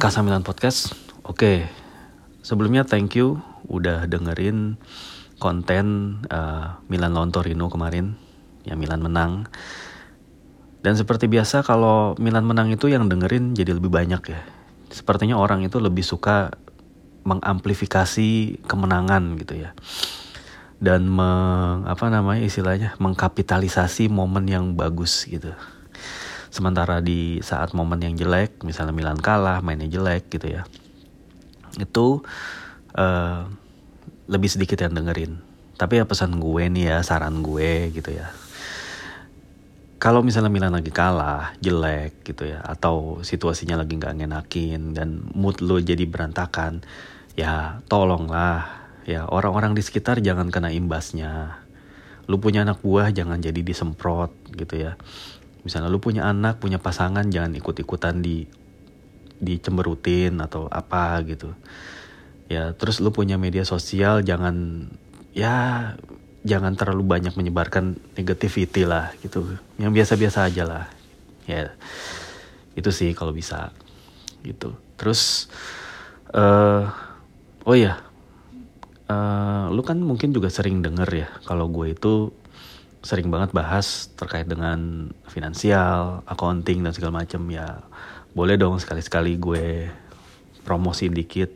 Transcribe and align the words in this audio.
Kasamilan 0.00 0.40
Podcast. 0.40 0.96
Oke, 1.20 1.68
sebelumnya 2.40 2.80
thank 2.80 3.12
you 3.12 3.44
udah 3.68 4.08
dengerin 4.08 4.80
konten 5.36 6.16
uh, 6.32 6.80
Milan 6.88 7.12
lawan 7.12 7.28
Torino 7.28 7.68
kemarin. 7.68 8.16
Ya 8.64 8.72
Milan 8.72 9.04
menang. 9.04 9.52
Dan 10.80 10.96
seperti 10.96 11.28
biasa 11.28 11.60
kalau 11.60 12.16
Milan 12.16 12.48
menang 12.48 12.72
itu 12.72 12.88
yang 12.88 13.04
dengerin 13.12 13.52
jadi 13.52 13.76
lebih 13.76 13.92
banyak 13.92 14.22
ya. 14.32 14.40
Sepertinya 14.88 15.36
orang 15.36 15.60
itu 15.60 15.76
lebih 15.76 16.00
suka 16.00 16.56
mengamplifikasi 17.28 18.64
kemenangan 18.64 19.36
gitu 19.44 19.60
ya. 19.60 19.76
Dan 20.80 21.04
meng, 21.04 21.84
apa 21.84 22.08
namanya 22.08 22.40
istilahnya 22.40 22.96
mengkapitalisasi 22.96 24.08
momen 24.08 24.48
yang 24.48 24.72
bagus 24.72 25.28
gitu. 25.28 25.52
Sementara 26.52 27.00
di 27.00 27.40
saat 27.40 27.72
momen 27.72 27.96
yang 28.04 28.12
jelek, 28.12 28.60
misalnya 28.60 28.92
Milan 28.92 29.16
kalah, 29.16 29.64
mainnya 29.64 29.88
jelek 29.88 30.28
gitu 30.28 30.52
ya, 30.52 30.68
itu 31.80 32.20
uh, 32.92 33.48
lebih 34.28 34.52
sedikit 34.52 34.84
yang 34.84 34.92
dengerin. 34.92 35.40
Tapi 35.80 35.96
ya 35.96 36.04
pesan 36.04 36.36
gue 36.36 36.68
nih 36.68 36.92
ya, 36.92 36.98
saran 37.00 37.40
gue 37.40 37.88
gitu 37.96 38.12
ya. 38.12 38.28
Kalau 39.96 40.20
misalnya 40.20 40.52
Milan 40.52 40.76
lagi 40.76 40.92
kalah, 40.92 41.56
jelek 41.64 42.20
gitu 42.20 42.44
ya, 42.44 42.60
atau 42.60 43.24
situasinya 43.24 43.80
lagi 43.80 43.96
nggak 43.96 44.20
ngenakin 44.20 44.92
dan 44.92 45.24
mood 45.32 45.64
lo 45.64 45.80
jadi 45.80 46.04
berantakan, 46.04 46.84
ya 47.32 47.80
tolonglah 47.88 48.68
ya 49.08 49.24
orang-orang 49.24 49.72
di 49.72 49.80
sekitar 49.80 50.20
jangan 50.20 50.52
kena 50.52 50.68
imbasnya. 50.68 51.64
Lu 52.28 52.36
punya 52.36 52.60
anak 52.60 52.84
buah 52.84 53.08
jangan 53.08 53.40
jadi 53.40 53.64
disemprot 53.64 54.36
gitu 54.52 54.84
ya 54.84 55.00
misalnya 55.62 55.88
lu 55.90 56.02
punya 56.02 56.26
anak 56.26 56.58
punya 56.58 56.82
pasangan 56.82 57.26
jangan 57.30 57.54
ikut-ikutan 57.54 58.18
di 58.22 58.46
dicemberutin 59.42 60.38
atau 60.38 60.70
apa 60.70 61.18
gitu. 61.26 61.50
Ya 62.46 62.74
terus 62.74 63.02
lu 63.02 63.10
punya 63.10 63.38
media 63.38 63.66
sosial 63.66 64.22
jangan 64.22 64.86
ya 65.34 65.94
jangan 66.42 66.74
terlalu 66.74 67.06
banyak 67.06 67.34
menyebarkan 67.34 67.98
negativity 68.18 68.86
lah 68.86 69.14
gitu. 69.22 69.58
Yang 69.78 69.92
biasa-biasa 70.02 70.38
aja 70.46 70.62
lah. 70.66 70.84
Ya 71.46 71.74
itu 72.78 72.90
sih 72.94 73.10
kalau 73.14 73.34
bisa 73.34 73.74
gitu. 74.46 74.74
Terus 74.98 75.50
uh, 76.34 76.86
oh 77.66 77.76
ya 77.78 77.98
uh, 79.10 79.70
lu 79.70 79.82
kan 79.82 79.98
mungkin 79.98 80.30
juga 80.30 80.50
sering 80.50 80.82
denger 80.82 81.08
ya 81.10 81.28
kalau 81.46 81.66
gue 81.70 81.94
itu 81.94 82.30
sering 83.02 83.28
banget 83.34 83.50
bahas 83.50 84.08
terkait 84.14 84.46
dengan 84.46 85.10
finansial, 85.26 86.22
accounting 86.24 86.86
dan 86.86 86.94
segala 86.94 87.26
macam 87.26 87.42
ya 87.50 87.82
boleh 88.32 88.54
dong 88.54 88.78
sekali-sekali 88.78 89.36
gue 89.42 89.90
promosi 90.62 91.10
dikit. 91.10 91.50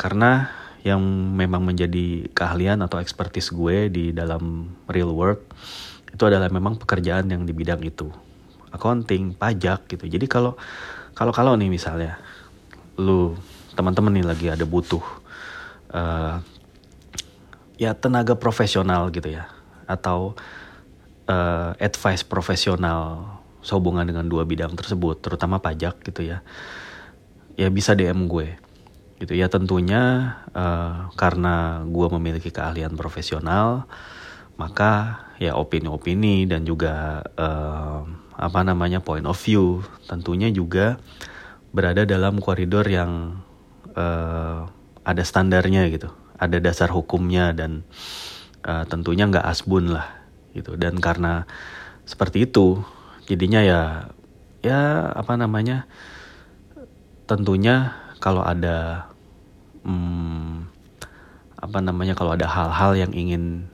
Karena 0.00 0.48
yang 0.80 1.04
memang 1.36 1.60
menjadi 1.60 2.32
keahlian 2.32 2.80
atau 2.80 2.96
expertise 3.04 3.52
gue 3.52 3.92
di 3.92 4.16
dalam 4.16 4.72
real 4.88 5.12
world 5.12 5.44
itu 6.08 6.24
adalah 6.24 6.48
memang 6.48 6.80
pekerjaan 6.80 7.28
yang 7.28 7.44
di 7.44 7.52
bidang 7.52 7.84
itu. 7.84 8.08
Accounting 8.72 9.36
pajak 9.36 9.92
gitu. 9.92 10.08
Jadi 10.08 10.24
kalau 10.24 10.56
kalau 11.12 11.36
kalau 11.36 11.52
nih 11.52 11.68
misalnya 11.68 12.16
lu 12.96 13.36
teman-teman 13.76 14.16
nih 14.16 14.26
lagi 14.26 14.46
ada 14.48 14.64
butuh 14.64 15.04
uh, 15.92 16.40
ya 17.76 17.92
tenaga 17.92 18.36
profesional 18.36 19.12
gitu 19.12 19.28
ya 19.28 19.59
atau 19.90 20.38
uh, 21.26 21.74
advice 21.82 22.22
profesional 22.22 23.26
sehubungan 23.60 24.06
dengan 24.06 24.24
dua 24.30 24.46
bidang 24.46 24.72
tersebut, 24.78 25.20
terutama 25.20 25.58
pajak 25.58 26.00
gitu 26.06 26.24
ya, 26.24 26.40
ya 27.58 27.68
bisa 27.68 27.98
DM 27.98 28.30
gue. 28.30 28.56
Gitu 29.20 29.36
ya 29.36 29.52
tentunya 29.52 30.32
uh, 30.56 31.12
karena 31.12 31.84
gue 31.84 32.06
memiliki 32.16 32.48
keahlian 32.48 32.96
profesional, 32.96 33.84
maka 34.56 35.24
ya 35.36 35.56
opini-opini 35.56 36.48
dan 36.48 36.64
juga 36.64 37.24
uh, 37.36 38.04
apa 38.40 38.60
namanya 38.64 39.04
point 39.04 39.28
of 39.28 39.36
view 39.36 39.84
tentunya 40.08 40.48
juga 40.48 40.96
berada 41.76 42.08
dalam 42.08 42.40
koridor 42.40 42.88
yang 42.88 43.44
uh, 43.92 44.64
ada 45.04 45.22
standarnya 45.24 45.84
gitu, 45.92 46.08
ada 46.40 46.56
dasar 46.56 46.88
hukumnya 46.88 47.52
dan 47.52 47.84
tentunya 48.62 49.24
nggak 49.28 49.46
asbun 49.46 49.94
lah 49.94 50.08
gitu. 50.52 50.76
Dan 50.76 50.98
karena 50.98 51.44
seperti 52.04 52.48
itu 52.48 52.82
jadinya 53.30 53.62
ya 53.62 53.80
ya 54.60 55.10
apa 55.14 55.38
namanya 55.38 55.86
tentunya 57.24 57.94
kalau 58.18 58.42
ada 58.42 59.08
hmm, 59.86 60.66
apa 61.56 61.78
namanya 61.80 62.18
kalau 62.18 62.34
ada 62.34 62.50
hal-hal 62.50 62.98
yang 62.98 63.12
ingin 63.14 63.68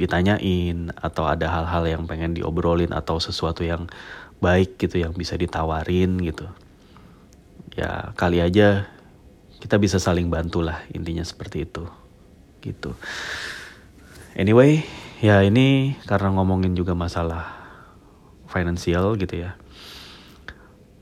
ditanyain 0.00 0.90
atau 0.96 1.28
ada 1.28 1.46
hal-hal 1.46 1.84
yang 1.84 2.02
pengen 2.08 2.32
diobrolin 2.32 2.90
atau 2.90 3.20
sesuatu 3.20 3.60
yang 3.60 3.84
baik 4.40 4.80
gitu 4.80 5.04
yang 5.04 5.12
bisa 5.12 5.36
ditawarin 5.36 6.16
gitu 6.24 6.48
ya 7.76 8.10
kali 8.16 8.40
aja 8.40 8.88
kita 9.60 9.76
bisa 9.76 10.00
saling 10.00 10.32
bantu 10.32 10.64
lah 10.64 10.80
intinya 10.96 11.20
seperti 11.20 11.68
itu 11.68 11.84
gitu 12.64 12.96
Anyway, 14.38 14.86
ya 15.18 15.42
ini 15.42 15.98
karena 16.06 16.30
ngomongin 16.30 16.78
juga 16.78 16.94
masalah 16.94 17.50
finansial 18.46 19.18
gitu 19.18 19.42
ya. 19.42 19.58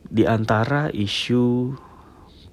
Di 0.08 0.24
antara 0.24 0.88
isu 0.88 1.76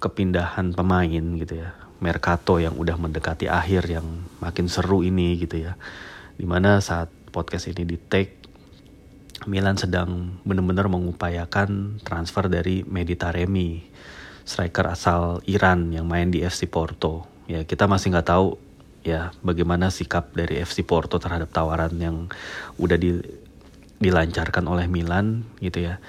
kepindahan 0.04 0.76
pemain 0.76 1.24
gitu 1.40 1.64
ya, 1.64 1.80
Mercato 2.04 2.60
yang 2.60 2.76
udah 2.76 3.00
mendekati 3.00 3.48
akhir 3.48 3.88
yang 3.88 4.28
makin 4.44 4.68
seru 4.68 5.00
ini 5.00 5.40
gitu 5.40 5.64
ya. 5.64 5.80
Di 6.36 6.44
mana 6.44 6.84
saat 6.84 7.08
podcast 7.32 7.72
ini 7.72 7.88
di 7.88 7.96
take, 7.96 8.36
Milan 9.48 9.80
sedang 9.80 10.44
benar-benar 10.44 10.92
mengupayakan 10.92 12.04
transfer 12.04 12.52
dari 12.52 12.84
Meditaremi, 12.84 13.80
striker 14.44 14.92
asal 14.92 15.40
Iran 15.48 15.96
yang 15.96 16.04
main 16.04 16.36
di 16.36 16.44
FC 16.44 16.68
Porto. 16.68 17.24
Ya 17.48 17.64
kita 17.64 17.88
masih 17.88 18.12
nggak 18.12 18.28
tahu 18.28 18.65
ya 19.06 19.30
bagaimana 19.46 19.94
sikap 19.94 20.34
dari 20.34 20.58
FC 20.66 20.82
Porto 20.82 21.22
terhadap 21.22 21.54
tawaran 21.54 21.94
yang 22.02 22.26
udah 22.82 22.98
di, 22.98 23.22
dilancarkan 24.02 24.66
oleh 24.66 24.90
Milan 24.90 25.46
gitu 25.62 25.86
ya. 25.86 26.02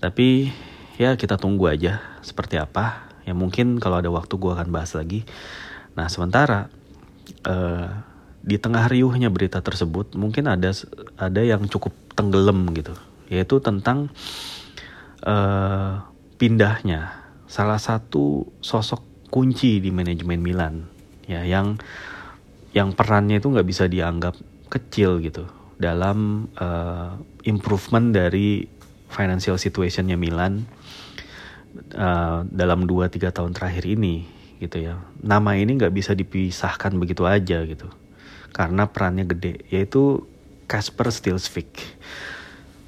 Tapi 0.00 0.48
ya 0.96 1.20
kita 1.20 1.36
tunggu 1.36 1.68
aja 1.68 2.00
seperti 2.24 2.56
apa. 2.56 3.12
Ya 3.28 3.36
mungkin 3.36 3.76
kalau 3.76 4.00
ada 4.00 4.08
waktu 4.08 4.40
gue 4.40 4.50
akan 4.56 4.72
bahas 4.72 4.96
lagi. 4.96 5.28
Nah 6.00 6.08
sementara 6.08 6.72
uh, 7.44 7.88
di 8.40 8.56
tengah 8.56 8.88
riuhnya 8.88 9.28
berita 9.28 9.60
tersebut 9.60 10.16
mungkin 10.16 10.48
ada 10.48 10.72
ada 11.20 11.40
yang 11.44 11.68
cukup 11.68 11.92
tenggelam 12.16 12.72
gitu, 12.72 12.96
yaitu 13.28 13.60
tentang 13.60 14.08
uh, 15.24 16.04
pindahnya 16.40 17.20
salah 17.48 17.80
satu 17.80 18.48
sosok 18.64 19.28
kunci 19.28 19.80
di 19.80 19.88
manajemen 19.88 20.40
Milan 20.40 20.93
ya 21.24 21.42
yang 21.44 21.78
yang 22.74 22.92
perannya 22.92 23.38
itu 23.38 23.48
nggak 23.50 23.68
bisa 23.68 23.84
dianggap 23.86 24.34
kecil 24.68 25.22
gitu. 25.22 25.46
Dalam 25.78 26.50
uh, 26.58 27.18
improvement 27.46 28.14
dari 28.14 28.66
financial 29.10 29.58
situationnya 29.58 30.18
Milan 30.18 30.66
uh, 31.94 32.42
dalam 32.46 32.86
2-3 32.86 33.30
tahun 33.30 33.52
terakhir 33.54 33.86
ini 33.86 34.26
gitu 34.58 34.82
ya. 34.82 34.98
Nama 35.22 35.58
ini 35.58 35.78
nggak 35.78 35.94
bisa 35.94 36.14
dipisahkan 36.18 36.94
begitu 36.98 37.26
aja 37.26 37.62
gitu. 37.62 37.86
Karena 38.54 38.90
perannya 38.90 39.26
gede 39.26 39.66
yaitu 39.70 40.26
Casper 40.66 41.10
Stilsvik 41.12 41.68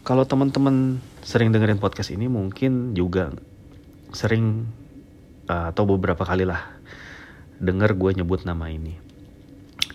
kalau 0.06 0.22
teman-teman 0.22 1.02
sering 1.26 1.50
dengerin 1.50 1.82
podcast 1.82 2.14
ini 2.14 2.30
mungkin 2.30 2.94
juga 2.94 3.34
sering 4.14 4.70
uh, 5.50 5.74
atau 5.74 5.82
beberapa 5.82 6.22
kali 6.22 6.46
lah 6.46 6.75
denger 7.62 7.96
gue 7.96 8.22
nyebut 8.22 8.44
nama 8.44 8.68
ini 8.68 9.06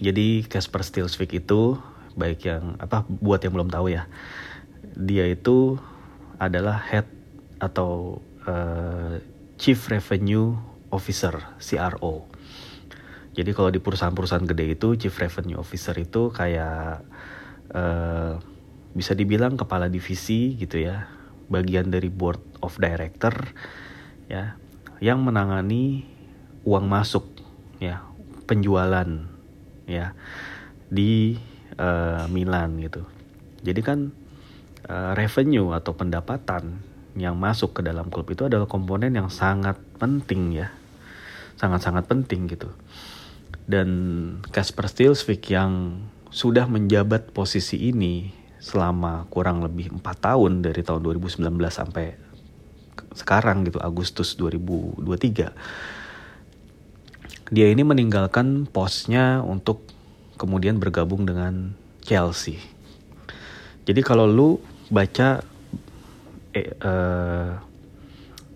jadi 0.01 0.41
Casper 0.49 0.81
Stilsvik 0.81 1.37
itu 1.37 1.77
baik 2.17 2.49
yang 2.49 2.73
apa 2.81 3.05
buat 3.05 3.37
yang 3.45 3.53
belum 3.53 3.69
tahu 3.69 3.93
ya. 3.93 4.09
Dia 4.97 5.29
itu 5.29 5.77
adalah 6.41 6.81
head 6.81 7.05
atau 7.61 8.17
uh, 8.49 9.21
Chief 9.61 9.77
Revenue 9.77 10.57
Officer 10.89 11.37
CRO. 11.61 12.25
Jadi 13.31 13.51
kalau 13.55 13.69
di 13.71 13.79
perusahaan-perusahaan 13.79 14.43
gede 14.43 14.75
itu 14.75 14.97
Chief 14.97 15.13
Revenue 15.13 15.61
Officer 15.61 15.95
itu 15.95 16.33
kayak 16.33 17.05
uh, 17.71 18.41
bisa 18.91 19.15
dibilang 19.15 19.55
kepala 19.55 19.87
divisi 19.87 20.57
gitu 20.59 20.81
ya, 20.81 21.07
bagian 21.47 21.93
dari 21.93 22.11
board 22.11 22.41
of 22.59 22.75
director 22.75 23.31
ya, 24.27 24.59
yang 24.99 25.23
menangani 25.23 26.03
uang 26.67 26.91
masuk 26.91 27.40
ya, 27.81 28.05
penjualan 28.45 29.09
ya 29.89 30.13
di 30.87 31.35
uh, 31.81 32.29
Milan 32.29 32.77
gitu. 32.77 33.01
Jadi 33.65 33.81
kan 33.81 34.13
uh, 34.87 35.11
revenue 35.17 35.73
atau 35.73 35.97
pendapatan 35.97 36.91
yang 37.15 37.35
masuk 37.35 37.75
ke 37.79 37.81
dalam 37.83 38.07
klub 38.07 38.29
itu 38.31 38.47
adalah 38.47 38.67
komponen 38.67 39.11
yang 39.11 39.27
sangat 39.27 39.75
penting 39.99 40.55
ya 40.55 40.71
sangat-sangat 41.59 42.07
penting 42.07 42.47
gitu 42.49 42.71
dan 43.67 43.89
Casper 44.49 44.87
Stilsvik 44.89 45.45
yang 45.51 46.01
sudah 46.31 46.65
menjabat 46.65 47.35
posisi 47.35 47.91
ini 47.91 48.31
selama 48.57 49.27
kurang 49.27 49.61
lebih 49.61 49.91
empat 49.93 50.23
tahun 50.31 50.63
dari 50.63 50.81
tahun 50.81 51.03
2019 51.03 51.43
sampai 51.69 52.15
sekarang 53.13 53.67
gitu 53.67 53.77
Agustus 53.83 54.39
2023 54.39 56.00
dia 57.51 57.67
ini 57.67 57.83
meninggalkan 57.83 58.65
posnya 58.71 59.43
untuk 59.43 59.83
kemudian 60.39 60.79
bergabung 60.79 61.27
dengan 61.27 61.75
Chelsea. 62.01 62.57
Jadi 63.83 64.01
kalau 64.01 64.25
lu 64.25 64.49
baca 64.87 65.43
eh, 66.55 66.71
uh, 66.81 67.59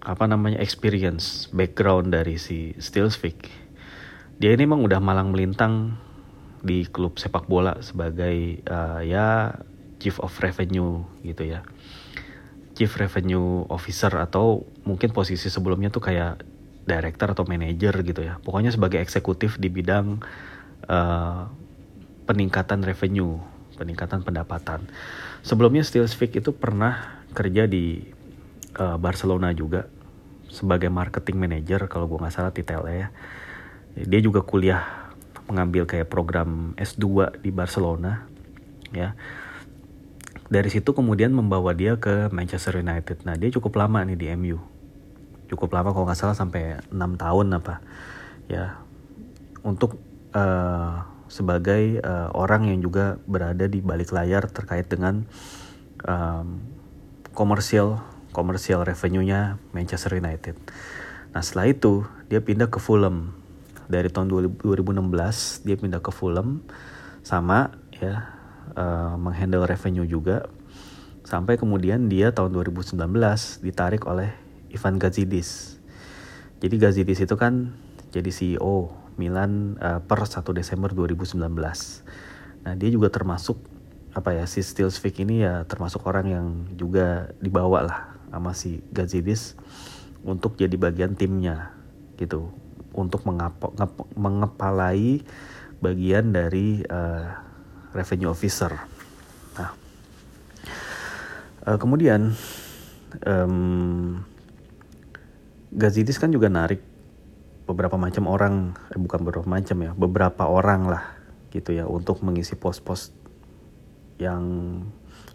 apa 0.06 0.26
namanya 0.26 0.64
experience 0.64 1.52
background 1.52 2.16
dari 2.16 2.40
si 2.40 2.72
Stilsvik 2.78 3.66
dia 4.36 4.52
ini 4.52 4.68
emang 4.68 4.84
udah 4.84 5.00
malang 5.00 5.32
melintang 5.32 5.96
di 6.60 6.84
klub 6.84 7.16
sepak 7.16 7.48
bola 7.48 7.80
sebagai 7.80 8.60
uh, 8.68 9.00
ya 9.00 9.56
chief 9.96 10.20
of 10.20 10.36
revenue 10.44 11.08
gitu 11.24 11.56
ya. 11.56 11.64
Chief 12.76 12.92
revenue 12.92 13.64
officer 13.72 14.12
atau 14.12 14.68
mungkin 14.84 15.16
posisi 15.16 15.48
sebelumnya 15.48 15.88
tuh 15.88 16.04
kayak 16.04 16.44
director 16.86 17.34
atau 17.34 17.44
manager 17.50 17.94
gitu 18.06 18.22
ya. 18.22 18.38
Pokoknya 18.40 18.70
sebagai 18.70 19.02
eksekutif 19.02 19.58
di 19.58 19.74
bidang 19.74 20.22
uh, 20.88 21.50
peningkatan 22.26 22.86
revenue 22.86 23.42
peningkatan 23.76 24.24
pendapatan. 24.24 24.88
Sebelumnya 25.44 25.84
Stilsvik 25.84 26.40
itu 26.40 26.56
pernah 26.56 27.22
kerja 27.36 27.68
di 27.68 28.02
uh, 28.80 28.96
Barcelona 28.96 29.52
juga 29.52 29.92
sebagai 30.48 30.88
marketing 30.88 31.36
manager 31.36 31.92
kalau 31.92 32.08
gue 32.08 32.18
nggak 32.24 32.34
salah 32.34 32.56
titelnya 32.56 32.96
ya. 32.96 33.08
Dia 33.96 34.20
juga 34.24 34.44
kuliah 34.44 35.12
mengambil 35.46 35.86
kayak 35.86 36.10
program 36.10 36.74
S2 36.80 37.38
di 37.44 37.52
Barcelona 37.52 38.26
ya. 38.96 39.14
Dari 40.46 40.70
situ 40.70 40.94
kemudian 40.94 41.34
membawa 41.34 41.74
dia 41.76 41.98
ke 42.00 42.32
Manchester 42.32 42.80
United. 42.80 43.28
Nah 43.28 43.36
dia 43.36 43.52
cukup 43.52 43.76
lama 43.76 44.06
nih 44.08 44.18
di 44.18 44.28
MU 44.40 44.75
cukup 45.50 45.76
lama 45.76 45.94
kalau 45.94 46.06
nggak 46.10 46.20
salah 46.20 46.38
sampai 46.38 46.80
enam 46.90 47.18
tahun 47.18 47.58
apa. 47.58 47.82
Ya 48.50 48.80
untuk 49.66 49.98
uh, 50.38 51.02
sebagai 51.26 52.00
uh, 52.06 52.30
orang 52.38 52.70
yang 52.70 52.80
juga 52.86 53.18
berada 53.26 53.66
di 53.66 53.82
balik 53.82 54.14
layar 54.14 54.46
terkait 54.46 54.86
dengan 54.86 55.26
um, 56.06 56.62
komersial 57.34 58.00
komersial 58.30 58.86
revenue-nya 58.86 59.58
Manchester 59.72 60.20
United. 60.20 60.60
Nah 61.32 61.42
setelah 61.42 61.72
itu 61.72 62.06
dia 62.28 62.44
pindah 62.44 62.70
ke 62.70 62.78
Fulham. 62.78 63.32
Dari 63.86 64.10
tahun 64.10 64.30
2016 64.30 65.66
dia 65.66 65.78
pindah 65.78 66.02
ke 66.02 66.10
Fulham 66.10 66.66
sama 67.22 67.74
ya 67.96 68.28
uh, 68.76 69.16
menghandle 69.16 69.66
revenue 69.66 70.06
juga. 70.06 70.46
Sampai 71.26 71.58
kemudian 71.58 72.06
dia 72.06 72.30
tahun 72.30 72.54
2019 72.54 73.02
ditarik 73.66 74.06
oleh 74.06 74.45
Ivan 74.76 75.00
Gazidis. 75.00 75.80
Jadi 76.60 76.76
Gazidis 76.76 77.24
itu 77.24 77.36
kan 77.40 77.72
jadi 78.12 78.28
CEO 78.32 78.92
Milan 79.16 79.80
uh, 79.80 80.04
per 80.04 80.28
1 80.28 80.44
Desember 80.52 80.92
2019. 80.92 81.40
Nah 81.40 82.74
dia 82.76 82.90
juga 82.92 83.08
termasuk 83.08 83.56
apa 84.16 84.32
ya 84.32 84.48
si 84.48 84.64
Stilsvik 84.64 85.24
ini 85.24 85.44
ya 85.44 85.68
termasuk 85.68 86.04
orang 86.08 86.28
yang 86.32 86.48
juga 86.80 87.36
dibawa 87.44 87.80
lah 87.84 88.00
sama 88.32 88.52
si 88.56 88.80
Gazidis 88.92 89.56
untuk 90.24 90.56
jadi 90.56 90.76
bagian 90.80 91.16
timnya 91.16 91.76
gitu 92.16 92.52
untuk 92.96 93.28
mengap 93.28 93.60
mengepalai 94.16 95.20
bagian 95.84 96.32
dari 96.32 96.80
uh, 96.88 97.28
revenue 97.92 98.32
officer. 98.32 98.72
Nah, 99.60 99.72
uh, 101.68 101.78
kemudian 101.78 102.32
um, 103.28 104.24
Gazidis 105.76 106.16
kan 106.16 106.32
juga 106.32 106.48
narik 106.48 106.80
beberapa 107.68 108.00
macam 108.00 108.32
orang, 108.32 108.72
eh, 108.96 109.00
bukan 109.00 109.20
beberapa 109.28 109.48
macam 109.50 109.78
ya, 109.84 109.92
beberapa 109.92 110.48
orang 110.48 110.88
lah 110.88 111.04
gitu 111.52 111.76
ya 111.76 111.84
untuk 111.88 112.24
mengisi 112.24 112.56
pos-pos 112.56 113.12
yang 114.16 114.44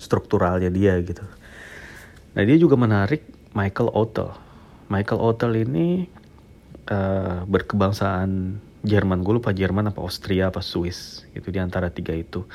strukturalnya 0.00 0.72
dia 0.72 0.96
gitu. 1.04 1.24
Nah 2.32 2.42
dia 2.44 2.56
juga 2.56 2.80
menarik 2.80 3.24
Michael 3.52 3.92
Otel. 3.92 4.32
Michael 4.88 5.20
Otel 5.20 5.52
ini 5.68 6.08
uh, 6.88 7.44
berkebangsaan 7.46 8.58
Jerman, 8.80 9.20
gue 9.20 9.34
lupa 9.36 9.52
Jerman 9.52 9.92
apa 9.92 10.00
Austria 10.00 10.48
apa 10.48 10.64
Swiss 10.64 11.28
gitu 11.36 11.52
di 11.52 11.60
antara 11.60 11.92
tiga 11.92 12.16
itu. 12.16 12.48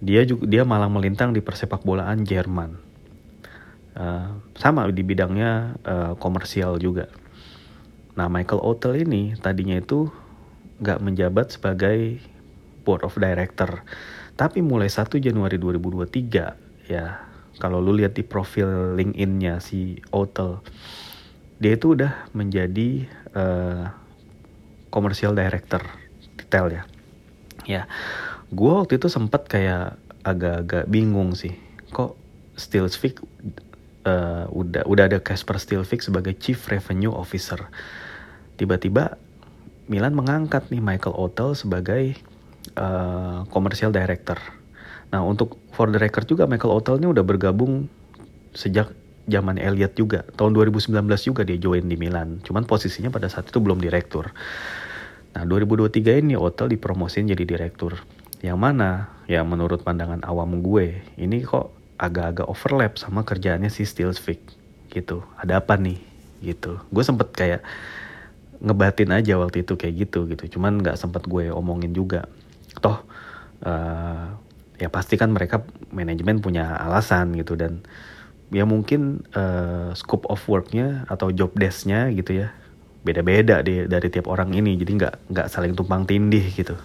Dia 0.00 0.24
juga 0.24 0.48
dia 0.48 0.62
malah 0.64 0.88
melintang 0.88 1.36
di 1.36 1.44
persepak 1.44 1.84
bolaan 1.84 2.24
Jerman. 2.24 2.89
Uh, 3.90 4.38
sama 4.54 4.86
di 4.94 5.02
bidangnya 5.02 5.74
uh, 5.82 6.12
komersial 6.14 6.78
juga. 6.78 7.10
Nah 8.14 8.30
Michael 8.30 8.62
Otel 8.62 9.02
ini 9.02 9.34
tadinya 9.34 9.74
itu 9.78 10.06
nggak 10.78 11.02
menjabat 11.02 11.58
sebagai 11.58 12.22
board 12.86 13.02
of 13.02 13.18
director, 13.18 13.82
tapi 14.38 14.62
mulai 14.62 14.88
1 14.88 15.10
Januari 15.20 15.58
2023 15.58 16.88
ya 16.88 17.30
kalau 17.60 17.78
lu 17.78 17.92
lihat 17.92 18.16
di 18.16 18.24
profil 18.24 18.96
LinkedIn-nya 18.96 19.60
si 19.60 20.00
Otel 20.10 20.64
dia 21.60 21.76
itu 21.76 21.92
udah 21.92 22.32
menjadi 22.32 23.04
uh, 23.36 23.92
director 25.36 25.84
detail 26.40 26.66
ya 26.72 26.82
ya 27.68 27.82
gue 28.50 28.72
waktu 28.72 28.96
itu 28.96 29.12
sempat 29.12 29.46
kayak 29.46 30.00
agak-agak 30.24 30.88
bingung 30.88 31.36
sih 31.36 31.54
kok 31.92 32.16
Steelsvik 32.56 33.20
uh, 34.06 34.46
udah 34.52 34.84
udah 34.86 35.04
ada 35.10 35.18
Casper 35.18 35.56
Steelsvik 35.58 36.04
sebagai 36.04 36.36
chief 36.38 36.68
revenue 36.68 37.12
officer 37.12 37.68
tiba-tiba 38.56 39.16
Milan 39.90 40.14
mengangkat 40.14 40.70
nih 40.70 40.78
Michael 40.78 41.18
Otel 41.18 41.58
sebagai 41.58 42.14
uh, 42.78 43.42
commercial 43.50 43.90
director 43.90 44.38
Nah 45.10 45.20
untuk 45.26 45.58
for 45.74 45.90
the 45.90 45.98
record 45.98 46.26
juga 46.26 46.46
Michael 46.46 46.70
Otel 46.70 47.02
ini 47.02 47.10
udah 47.10 47.24
bergabung 47.26 47.90
sejak 48.54 48.94
zaman 49.26 49.58
Elliot 49.58 49.94
juga. 49.94 50.26
Tahun 50.38 50.54
2019 50.54 50.94
juga 51.22 51.42
dia 51.42 51.58
join 51.58 51.86
di 51.86 51.98
Milan. 51.98 52.42
Cuman 52.42 52.66
posisinya 52.66 53.10
pada 53.10 53.26
saat 53.30 53.50
itu 53.50 53.58
belum 53.58 53.78
direktur. 53.82 54.30
Nah 55.34 55.42
2023 55.46 56.22
ini 56.26 56.34
Otel 56.38 56.74
dipromosin 56.74 57.30
jadi 57.30 57.42
direktur. 57.42 57.98
Yang 58.40 58.58
mana 58.58 58.90
ya 59.26 59.42
menurut 59.44 59.82
pandangan 59.84 60.24
awam 60.24 60.62
gue 60.64 61.02
ini 61.20 61.44
kok 61.44 61.74
agak-agak 62.00 62.48
overlap 62.48 62.96
sama 62.96 63.22
kerjaannya 63.28 63.68
si 63.68 63.84
Stilsvik 63.84 64.40
gitu. 64.88 65.20
Ada 65.36 65.60
apa 65.60 65.76
nih 65.76 66.00
gitu. 66.40 66.80
Gue 66.88 67.04
sempet 67.04 67.28
kayak 67.36 67.60
ngebatin 68.64 69.12
aja 69.12 69.36
waktu 69.36 69.62
itu 69.62 69.76
kayak 69.76 70.08
gitu 70.08 70.24
gitu. 70.32 70.56
Cuman 70.56 70.80
nggak 70.80 70.96
sempet 70.96 71.28
gue 71.28 71.52
omongin 71.52 71.92
juga. 71.92 72.24
Toh 72.80 73.04
uh, 73.64 74.24
ya 74.80 74.88
pasti 74.88 75.20
kan 75.20 75.28
mereka 75.28 75.60
manajemen 75.92 76.40
punya 76.40 76.80
alasan 76.80 77.36
gitu 77.36 77.52
dan 77.52 77.84
ya 78.50 78.64
mungkin 78.64 79.22
uh, 79.36 79.92
scope 79.92 80.26
of 80.32 80.40
worknya 80.48 81.04
atau 81.06 81.28
job 81.30 81.52
desknya 81.54 82.08
gitu 82.10 82.40
ya 82.40 82.48
beda-beda 83.04 83.60
deh 83.64 83.88
dari 83.88 84.08
tiap 84.12 84.28
orang 84.28 84.52
ini 84.52 84.76
jadi 84.76 84.92
nggak 84.96 85.14
nggak 85.32 85.46
saling 85.48 85.72
tumpang 85.72 86.04
tindih 86.04 86.44
gitu 86.52 86.76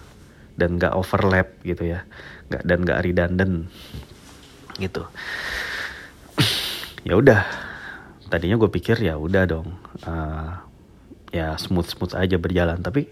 dan 0.56 0.80
nggak 0.80 0.96
overlap 0.96 1.52
gitu 1.64 1.84
ya 1.84 2.04
nggak 2.48 2.62
dan 2.64 2.78
nggak 2.84 3.00
redundant 3.04 3.54
gitu. 4.78 5.04
Ya 7.06 7.14
udah. 7.16 7.42
Tadinya 8.26 8.58
gue 8.58 8.66
pikir 8.66 8.98
ya 8.98 9.14
udah 9.14 9.46
dong 9.46 9.70
uh, 10.02 10.58
ya 11.30 11.54
smooth 11.54 11.86
smooth 11.86 12.14
aja 12.18 12.36
berjalan. 12.42 12.82
Tapi 12.82 13.06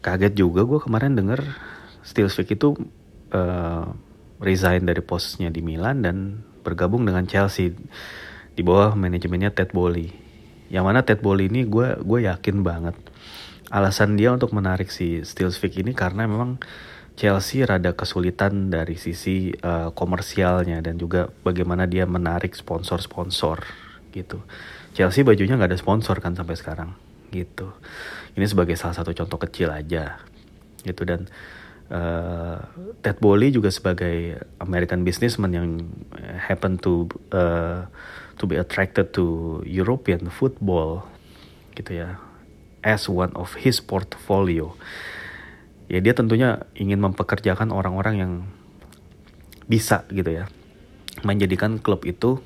kaget 0.00 0.32
juga 0.32 0.64
gue 0.64 0.80
kemarin 0.80 1.12
denger 1.12 1.44
Steelsvik 2.00 2.56
itu 2.56 2.72
uh, 3.36 3.84
resign 4.40 4.88
dari 4.88 5.04
posnya 5.04 5.52
di 5.52 5.60
Milan 5.60 6.00
dan 6.00 6.16
bergabung 6.64 7.04
dengan 7.04 7.28
Chelsea 7.28 7.76
di 8.56 8.62
bawah 8.64 8.96
manajemennya 8.96 9.52
Ted 9.52 9.76
Bolly. 9.76 10.08
Yang 10.72 10.84
mana 10.84 11.00
Ted 11.04 11.20
Bolly 11.20 11.52
ini 11.52 11.68
gue 11.68 12.00
gue 12.00 12.18
yakin 12.24 12.64
banget 12.64 12.96
alasan 13.70 14.14
dia 14.14 14.30
untuk 14.30 14.54
menarik 14.54 14.90
si 14.94 15.22
Stilsvik 15.26 15.82
ini 15.82 15.90
karena 15.90 16.26
memang 16.26 16.62
Chelsea 17.16 17.64
rada 17.64 17.96
kesulitan 17.96 18.68
dari 18.68 19.00
sisi 19.00 19.48
uh, 19.64 19.88
komersialnya 19.96 20.84
dan 20.84 21.00
juga 21.00 21.32
bagaimana 21.40 21.88
dia 21.88 22.04
menarik 22.04 22.52
sponsor-sponsor 22.52 23.64
gitu. 24.12 24.44
Chelsea 24.92 25.24
bajunya 25.24 25.56
nggak 25.56 25.72
ada 25.72 25.80
sponsor 25.80 26.20
kan 26.20 26.36
sampai 26.36 26.60
sekarang 26.60 26.92
gitu. 27.32 27.72
Ini 28.36 28.44
sebagai 28.44 28.76
salah 28.76 28.92
satu 28.92 29.16
contoh 29.16 29.40
kecil 29.40 29.72
aja 29.72 30.20
gitu 30.84 31.02
dan 31.08 31.24
uh, 31.88 32.60
Ted 33.00 33.16
Bolly 33.18 33.48
juga 33.48 33.72
sebagai 33.72 34.36
American 34.60 35.02
businessman 35.02 35.52
yang 35.56 35.68
happen 36.36 36.76
to 36.76 37.08
uh, 37.32 37.88
to 38.36 38.44
be 38.44 38.60
attracted 38.60 39.16
to 39.16 39.58
European 39.64 40.28
football 40.28 41.08
gitu 41.72 41.96
ya 42.04 42.20
as 42.84 43.08
one 43.08 43.32
of 43.34 43.56
his 43.56 43.80
portfolio 43.80 44.76
ya 45.86 45.98
dia 46.02 46.14
tentunya 46.14 46.66
ingin 46.74 46.98
mempekerjakan 47.02 47.70
orang-orang 47.70 48.14
yang 48.18 48.32
bisa 49.66 50.06
gitu 50.10 50.30
ya. 50.30 50.44
Menjadikan 51.24 51.80
klub 51.82 52.04
itu 52.04 52.42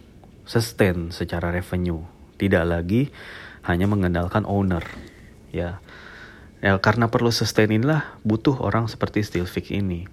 sustain 0.49 1.13
secara 1.13 1.53
revenue. 1.53 2.05
Tidak 2.41 2.65
lagi 2.65 3.13
hanya 3.67 3.85
mengandalkan 3.91 4.49
owner 4.49 4.85
ya. 5.53 5.83
Ya 6.61 6.77
karena 6.77 7.09
perlu 7.09 7.33
sustain 7.33 7.73
inilah 7.73 8.21
butuh 8.21 8.61
orang 8.61 8.89
seperti 8.89 9.25
Stilvik 9.25 9.73
ini. 9.73 10.05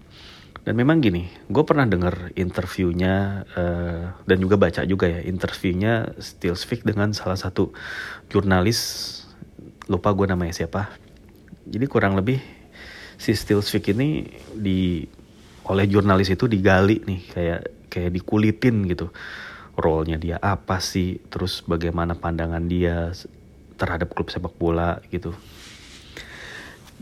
Dan 0.67 0.75
memang 0.75 0.99
gini, 0.99 1.31
gue 1.47 1.63
pernah 1.63 1.87
denger 1.87 2.35
interviewnya 2.35 3.47
uh, 3.55 4.19
dan 4.27 4.37
juga 4.43 4.59
baca 4.59 4.83
juga 4.83 5.07
ya 5.07 5.23
interviewnya 5.23 6.11
Stilsvik 6.19 6.83
dengan 6.83 7.15
salah 7.15 7.39
satu 7.39 7.71
jurnalis 8.27 8.79
lupa 9.87 10.11
gue 10.11 10.27
namanya 10.27 10.51
siapa. 10.51 10.91
Jadi 11.63 11.87
kurang 11.87 12.19
lebih 12.19 12.56
si 13.17 13.33
Stilsvik 13.33 13.91
ini 13.97 14.23
di 14.53 15.03
oleh 15.67 15.85
jurnalis 15.89 16.31
itu 16.31 16.47
digali 16.47 17.03
nih 17.03 17.21
kayak 17.33 17.61
kayak 17.91 18.11
dikulitin 18.13 18.87
gitu 18.87 19.11
role-nya 19.77 20.17
dia 20.17 20.37
apa 20.39 20.79
sih 20.79 21.19
terus 21.27 21.65
bagaimana 21.65 22.15
pandangan 22.15 22.63
dia 22.65 23.11
terhadap 23.75 24.13
klub 24.15 24.31
sepak 24.31 24.55
bola 24.55 25.01
gitu 25.11 25.35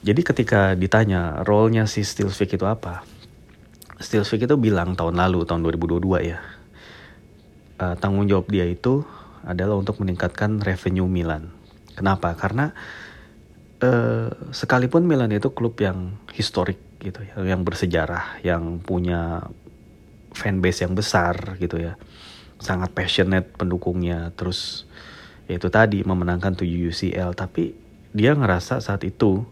jadi 0.01 0.21
ketika 0.21 0.73
ditanya 0.73 1.45
role-nya 1.45 1.85
si 1.85 2.01
Stilsvik 2.01 2.57
itu 2.57 2.65
apa 2.65 3.05
Stilsvik 4.01 4.49
itu 4.49 4.55
bilang 4.57 4.97
tahun 4.97 5.19
lalu 5.19 5.45
tahun 5.45 5.61
2022 5.61 6.31
ya 6.31 6.39
uh, 7.79 7.95
tanggung 7.99 8.27
jawab 8.27 8.47
dia 8.49 8.65
itu 8.67 9.03
adalah 9.45 9.77
untuk 9.77 10.01
meningkatkan 10.01 10.57
revenue 10.63 11.05
Milan. 11.05 11.53
Kenapa? 11.93 12.33
Karena 12.35 12.73
uh, 13.85 14.33
sekalipun 14.49 15.05
Milan 15.05 15.29
itu 15.29 15.53
klub 15.53 15.77
yang 15.77 16.17
historik 16.33 16.81
gitu 16.97 17.21
ya, 17.21 17.37
yang 17.45 17.61
bersejarah, 17.61 18.41
yang 18.41 18.81
punya 18.81 19.45
fanbase 20.33 20.83
yang 20.83 20.97
besar 20.97 21.55
gitu 21.61 21.77
ya, 21.77 21.93
sangat 22.57 22.91
passionate 22.91 23.53
pendukungnya, 23.55 24.33
terus 24.33 24.89
ya 25.45 25.61
itu 25.61 25.69
tadi 25.69 26.01
memenangkan 26.01 26.57
7 26.57 26.65
UCL, 26.65 27.37
tapi 27.37 27.77
dia 28.11 28.33
ngerasa 28.33 28.81
saat 28.81 29.05
itu 29.05 29.45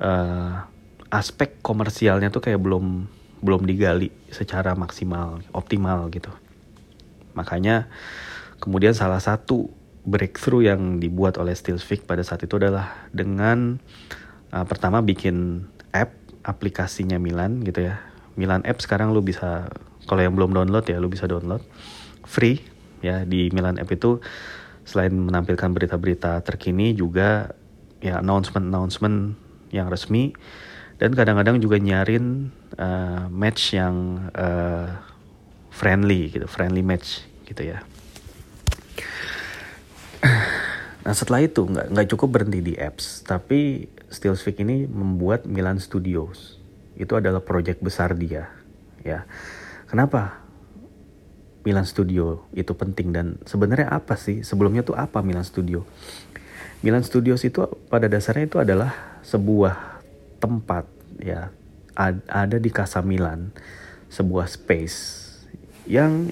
uh, 0.00 0.64
aspek 1.12 1.60
komersialnya 1.60 2.32
tuh 2.32 2.40
kayak 2.40 2.62
belum 2.62 3.04
belum 3.42 3.66
digali 3.66 4.08
secara 4.30 4.72
maksimal, 4.78 5.42
optimal 5.52 6.08
gitu. 6.14 6.30
Makanya 7.34 7.90
kemudian 8.62 8.94
salah 8.94 9.18
satu 9.18 9.66
breakthrough 10.02 10.66
yang 10.66 10.98
dibuat 10.98 11.38
oleh 11.38 11.54
Stilsvik 11.54 12.04
pada 12.06 12.26
saat 12.26 12.42
itu 12.42 12.58
adalah 12.58 13.06
dengan 13.14 13.78
uh, 14.50 14.66
pertama 14.66 14.98
bikin 15.02 15.66
app 15.94 16.14
aplikasinya 16.42 17.16
Milan 17.22 17.62
gitu 17.62 17.86
ya. 17.86 18.02
Milan 18.34 18.66
app 18.66 18.82
sekarang 18.82 19.14
lu 19.14 19.22
bisa 19.22 19.70
kalau 20.10 20.22
yang 20.24 20.34
belum 20.34 20.56
download 20.56 20.86
ya 20.88 20.98
lu 20.98 21.06
bisa 21.06 21.30
download. 21.30 21.62
Free 22.26 22.62
ya 23.04 23.22
di 23.22 23.50
Milan 23.54 23.78
app 23.78 23.90
itu. 23.90 24.18
Selain 24.82 25.14
menampilkan 25.14 25.70
berita-berita 25.70 26.42
terkini 26.42 26.90
juga 26.90 27.54
ya 28.02 28.18
announcement-announcement 28.18 29.38
yang 29.70 29.86
resmi. 29.86 30.34
Dan 30.98 31.14
kadang-kadang 31.14 31.62
juga 31.62 31.78
nyarin 31.78 32.50
uh, 32.78 33.30
match 33.30 33.78
yang 33.78 34.26
uh, 34.34 35.12
friendly 35.72 36.28
gitu 36.28 36.44
friendly 36.44 36.84
match 36.84 37.24
gitu 37.48 37.72
ya 37.72 37.80
nah 41.02 41.14
setelah 41.14 41.42
itu 41.42 41.66
nggak 41.66 41.90
nggak 41.90 42.08
cukup 42.14 42.28
berhenti 42.30 42.62
di 42.62 42.74
apps 42.78 43.26
tapi 43.26 43.90
Stillsvik 44.12 44.60
ini 44.60 44.84
membuat 44.84 45.48
Milan 45.48 45.80
Studios. 45.80 46.60
Itu 46.92 47.16
adalah 47.16 47.40
proyek 47.40 47.80
besar 47.80 48.12
dia 48.12 48.52
ya. 49.00 49.24
Kenapa 49.88 50.44
Milan 51.64 51.88
Studio 51.88 52.44
itu 52.52 52.76
penting 52.76 53.16
dan 53.16 53.26
sebenarnya 53.48 53.88
apa 53.88 54.20
sih? 54.20 54.44
Sebelumnya 54.44 54.84
tuh 54.84 54.94
apa 55.00 55.24
Milan 55.24 55.48
Studio? 55.48 55.88
Milan 56.84 57.02
Studios 57.02 57.40
itu 57.48 57.64
pada 57.88 58.04
dasarnya 58.06 58.52
itu 58.52 58.60
adalah 58.60 59.22
sebuah 59.24 60.04
tempat 60.42 60.84
ya 61.22 61.48
ada 62.28 62.56
di 62.58 62.68
Casa 62.68 63.00
Milan 63.00 63.54
sebuah 64.12 64.44
space 64.50 64.98
yang 65.88 66.28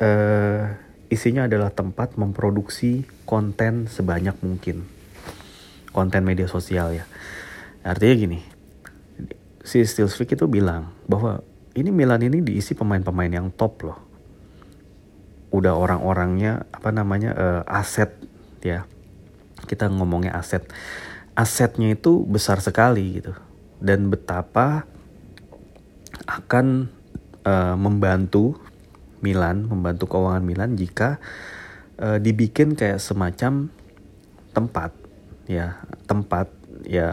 uh, 0.00 0.72
isinya 1.10 1.50
adalah 1.50 1.74
tempat 1.74 2.14
memproduksi 2.16 3.04
konten 3.26 3.90
sebanyak 3.90 4.38
mungkin. 4.40 4.86
Konten 5.90 6.22
media 6.22 6.46
sosial 6.46 6.94
ya. 6.94 7.04
Artinya 7.82 8.14
gini 8.14 8.40
si 9.70 9.84
Stilsvik 9.84 10.34
itu 10.34 10.48
bilang 10.48 10.90
bahwa 11.04 11.44
ini 11.76 11.94
Milan 11.94 12.24
ini 12.24 12.42
diisi 12.42 12.74
pemain-pemain 12.74 13.30
yang 13.30 13.48
top 13.54 13.86
loh. 13.86 13.98
Udah 15.54 15.74
orang-orangnya 15.74 16.66
apa 16.74 16.90
namanya 16.90 17.30
uh, 17.34 17.62
aset 17.66 18.10
ya. 18.62 18.86
Kita 19.66 19.86
ngomongnya 19.86 20.34
aset. 20.34 20.66
Asetnya 21.38 21.94
itu 21.94 22.26
besar 22.26 22.58
sekali 22.58 23.22
gitu. 23.22 23.34
Dan 23.78 24.10
betapa 24.10 24.84
akan 26.26 26.90
uh, 27.46 27.76
membantu 27.78 28.58
Milan, 29.20 29.68
membantu 29.68 30.08
keuangan 30.16 30.44
Milan 30.44 30.76
jika 30.76 31.20
uh, 32.00 32.18
dibikin 32.20 32.76
kayak 32.76 32.98
semacam 32.98 33.68
tempat 34.50 34.90
ya, 35.46 35.80
tempat 36.08 36.50
ya 36.84 37.12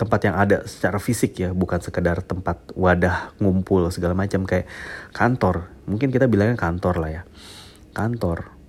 tempat 0.00 0.20
yang 0.24 0.36
ada 0.36 0.64
secara 0.64 0.96
fisik 0.96 1.36
ya, 1.36 1.52
bukan 1.52 1.78
sekedar 1.78 2.24
tempat 2.24 2.72
wadah 2.72 3.36
ngumpul 3.38 3.88
segala 3.92 4.16
macam 4.16 4.48
kayak 4.48 4.66
kantor. 5.12 5.68
Mungkin 5.84 6.08
kita 6.08 6.26
bilangnya 6.26 6.56
kantor 6.56 6.94
lah 7.00 7.10
ya. 7.10 7.22
Kantor 7.92 8.62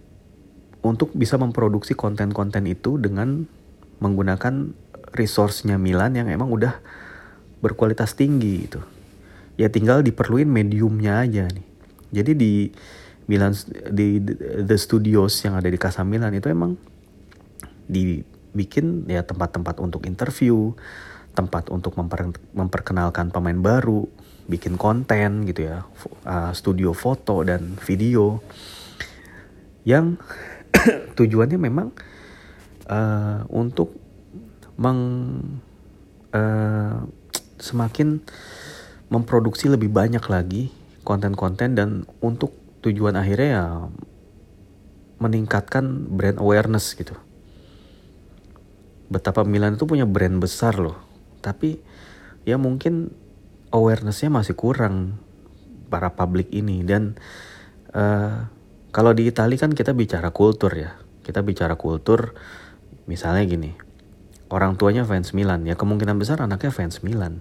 untuk 0.84 1.16
bisa 1.16 1.40
memproduksi 1.40 1.96
konten-konten 1.96 2.68
itu 2.68 3.00
dengan 3.00 3.48
menggunakan 4.04 4.76
resource-nya 5.16 5.80
Milan 5.80 6.20
yang 6.20 6.28
emang 6.28 6.52
udah 6.52 6.84
berkualitas 7.64 8.20
tinggi 8.20 8.68
itu. 8.68 8.84
Ya 9.56 9.72
tinggal 9.72 10.04
diperluin 10.04 10.50
mediumnya 10.52 11.24
aja 11.24 11.48
nih. 11.48 11.73
Jadi 12.14 12.32
di 12.38 12.54
Milan 13.26 13.58
di 13.90 14.22
The 14.62 14.78
Studios 14.78 15.42
yang 15.42 15.58
ada 15.58 15.66
di 15.66 15.80
Casa 15.82 16.06
Milan 16.06 16.38
itu 16.38 16.52
emang 16.52 16.78
dibikin 17.90 19.10
ya 19.10 19.26
tempat-tempat 19.26 19.82
untuk 19.82 20.06
interview, 20.06 20.76
tempat 21.34 21.74
untuk 21.74 21.98
memper, 21.98 22.36
memperkenalkan 22.54 23.34
pemain 23.34 23.58
baru, 23.58 24.06
bikin 24.46 24.78
konten 24.78 25.48
gitu 25.50 25.72
ya, 25.72 25.88
uh, 26.28 26.52
studio 26.54 26.94
foto 26.94 27.42
dan 27.42 27.80
video. 27.82 28.44
Yang 29.88 30.22
tujuannya 31.18 31.60
memang 31.60 31.96
uh, 32.92 33.48
untuk 33.50 33.96
meng 34.76 35.02
uh, 36.36 37.08
semakin 37.58 38.20
memproduksi 39.08 39.72
lebih 39.72 39.94
banyak 39.94 40.24
lagi 40.28 40.83
konten-konten 41.04 41.76
dan 41.76 41.90
untuk 42.24 42.56
tujuan 42.84 43.16
akhirnya 43.16 43.50
ya 43.50 43.66
meningkatkan 45.24 46.12
brand 46.12 46.40
awareness 46.40 46.96
gitu. 47.00 47.16
Betapa 49.08 49.48
Milan 49.48 49.80
itu 49.80 49.88
punya 49.88 50.04
brand 50.04 50.42
besar 50.42 50.80
loh, 50.80 51.00
tapi 51.40 51.80
ya 52.44 52.60
mungkin 52.60 53.14
awarenessnya 53.72 54.28
masih 54.34 54.58
kurang 54.58 55.22
para 55.88 56.12
publik 56.12 56.52
ini. 56.52 56.84
Dan 56.84 57.16
uh, 57.96 58.50
kalau 58.92 59.16
di 59.16 59.30
Italia 59.30 59.56
kan 59.56 59.72
kita 59.72 59.96
bicara 59.96 60.34
kultur 60.36 60.76
ya, 60.76 60.98
kita 61.24 61.40
bicara 61.46 61.80
kultur 61.80 62.36
misalnya 63.08 63.48
gini, 63.48 63.72
orang 64.52 64.76
tuanya 64.76 65.08
fans 65.08 65.32
Milan. 65.32 65.64
Ya 65.64 65.80
kemungkinan 65.80 66.20
besar 66.20 66.44
anaknya 66.44 66.74
fans 66.74 67.00
Milan. 67.06 67.40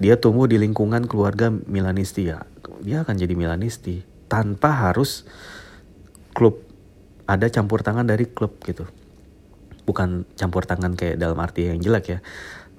Dia 0.00 0.16
tumbuh 0.16 0.48
di 0.48 0.56
lingkungan 0.56 1.04
keluarga 1.04 1.52
Milanisti 1.52 2.32
ya 2.32 2.48
dia 2.80 3.04
akan 3.04 3.14
jadi 3.16 3.34
Milanisti 3.36 4.02
tanpa 4.30 4.90
harus 4.90 5.26
klub 6.32 6.62
ada 7.26 7.46
campur 7.50 7.82
tangan 7.82 8.06
dari 8.06 8.26
klub 8.30 8.58
gitu. 8.66 8.86
Bukan 9.86 10.26
campur 10.38 10.66
tangan 10.66 10.94
kayak 10.94 11.18
dalam 11.18 11.38
arti 11.38 11.70
yang 11.70 11.82
jelek 11.82 12.06
ya. 12.06 12.18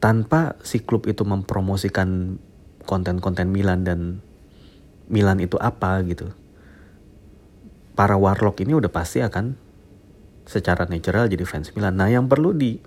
Tanpa 0.01 0.59
si 0.63 0.83
klub 0.83 1.07
itu 1.07 1.23
mempromosikan 1.23 2.39
konten-konten 2.83 3.51
Milan 3.51 3.87
dan 3.87 4.19
Milan 5.11 5.39
itu 5.43 5.59
apa 5.59 5.99
gitu. 6.07 6.31
Para 7.95 8.15
warlock 8.15 8.63
ini 8.63 8.75
udah 8.75 8.91
pasti 8.91 9.19
akan 9.19 9.55
secara 10.47 10.87
natural 10.87 11.27
jadi 11.31 11.43
fans 11.47 11.71
Milan. 11.75 11.99
Nah 11.99 12.07
yang 12.11 12.27
perlu 12.27 12.55
di 12.55 12.79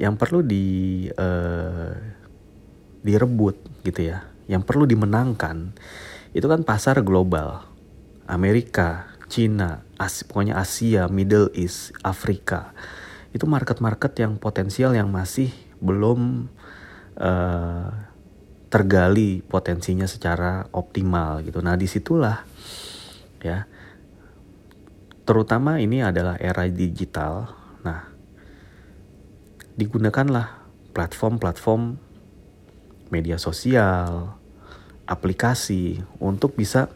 yang 0.00 0.16
perlu 0.16 0.40
di 0.40 1.06
uh, 1.12 1.92
direbut 3.04 3.84
gitu 3.84 4.12
ya 4.12 4.29
yang 4.50 4.66
perlu 4.66 4.82
dimenangkan 4.82 5.70
itu 6.34 6.46
kan 6.50 6.66
pasar 6.66 7.06
global 7.06 7.62
Amerika 8.26 9.06
Cina, 9.30 9.86
As 9.94 10.26
pokoknya 10.26 10.58
Asia, 10.58 11.06
Middle 11.06 11.54
East, 11.54 11.94
Afrika. 12.02 12.74
Itu 13.30 13.46
market-market 13.46 14.18
yang 14.18 14.42
potensial 14.42 14.90
yang 14.90 15.06
masih 15.06 15.54
belum 15.78 16.50
uh, 17.14 17.88
tergali 18.66 19.42
potensinya 19.46 20.10
secara 20.10 20.66
optimal 20.74 21.46
gitu. 21.46 21.62
Nah 21.62 21.78
di 21.78 21.86
situlah 21.86 22.42
ya, 23.38 23.70
terutama 25.22 25.78
ini 25.78 26.02
adalah 26.02 26.34
era 26.42 26.66
digital. 26.66 27.54
Nah 27.86 28.10
digunakanlah 29.78 30.66
platform-platform 30.90 32.02
media 33.14 33.38
sosial, 33.38 34.39
aplikasi 35.10 35.98
untuk 36.22 36.54
bisa 36.54 36.86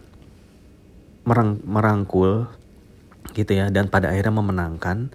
merang 1.26 1.58
merangkul 1.66 2.46
gitu 3.34 3.58
ya 3.58 3.74
dan 3.74 3.90
pada 3.90 4.14
akhirnya 4.14 4.38
memenangkan 4.38 5.10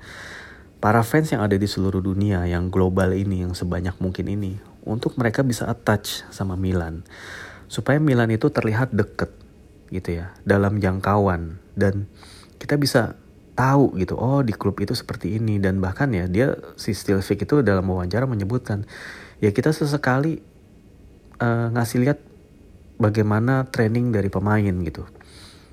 para 0.83 0.99
fans 1.07 1.31
yang 1.31 1.39
ada 1.39 1.55
di 1.55 1.67
seluruh 1.67 2.03
dunia 2.03 2.43
yang 2.43 2.67
global 2.67 3.15
ini 3.15 3.47
yang 3.47 3.55
sebanyak 3.55 3.95
mungkin 4.03 4.27
ini 4.27 4.59
untuk 4.87 5.19
mereka 5.19 5.43
bisa 5.43 5.67
attach 5.67 6.23
sama 6.31 6.55
Milan. 6.55 7.03
Supaya 7.69 8.01
Milan 8.01 8.31
itu 8.33 8.49
terlihat 8.49 8.89
deket 8.95 9.29
gitu 9.93 10.23
ya 10.23 10.33
dalam 10.47 10.79
jangkauan. 10.79 11.61
Dan 11.75 12.09
kita 12.57 12.79
bisa 12.79 13.13
tahu 13.53 13.93
gitu 13.99 14.15
oh 14.15 14.41
di 14.41 14.55
klub 14.55 14.79
itu 14.79 14.95
seperti 14.95 15.37
ini. 15.37 15.59
Dan 15.59 15.83
bahkan 15.83 16.09
ya 16.09 16.25
dia 16.25 16.55
si 16.79 16.95
Stilvik 16.95 17.45
itu 17.45 17.61
dalam 17.61 17.85
wawancara 17.85 18.25
menyebutkan 18.25 18.87
ya 19.43 19.53
kita 19.53 19.69
sesekali 19.69 20.41
uh, 21.37 21.69
ngasih 21.75 21.97
lihat 22.01 22.19
bagaimana 22.99 23.65
training 23.71 24.11
dari 24.11 24.27
pemain 24.27 24.75
gitu. 24.83 25.07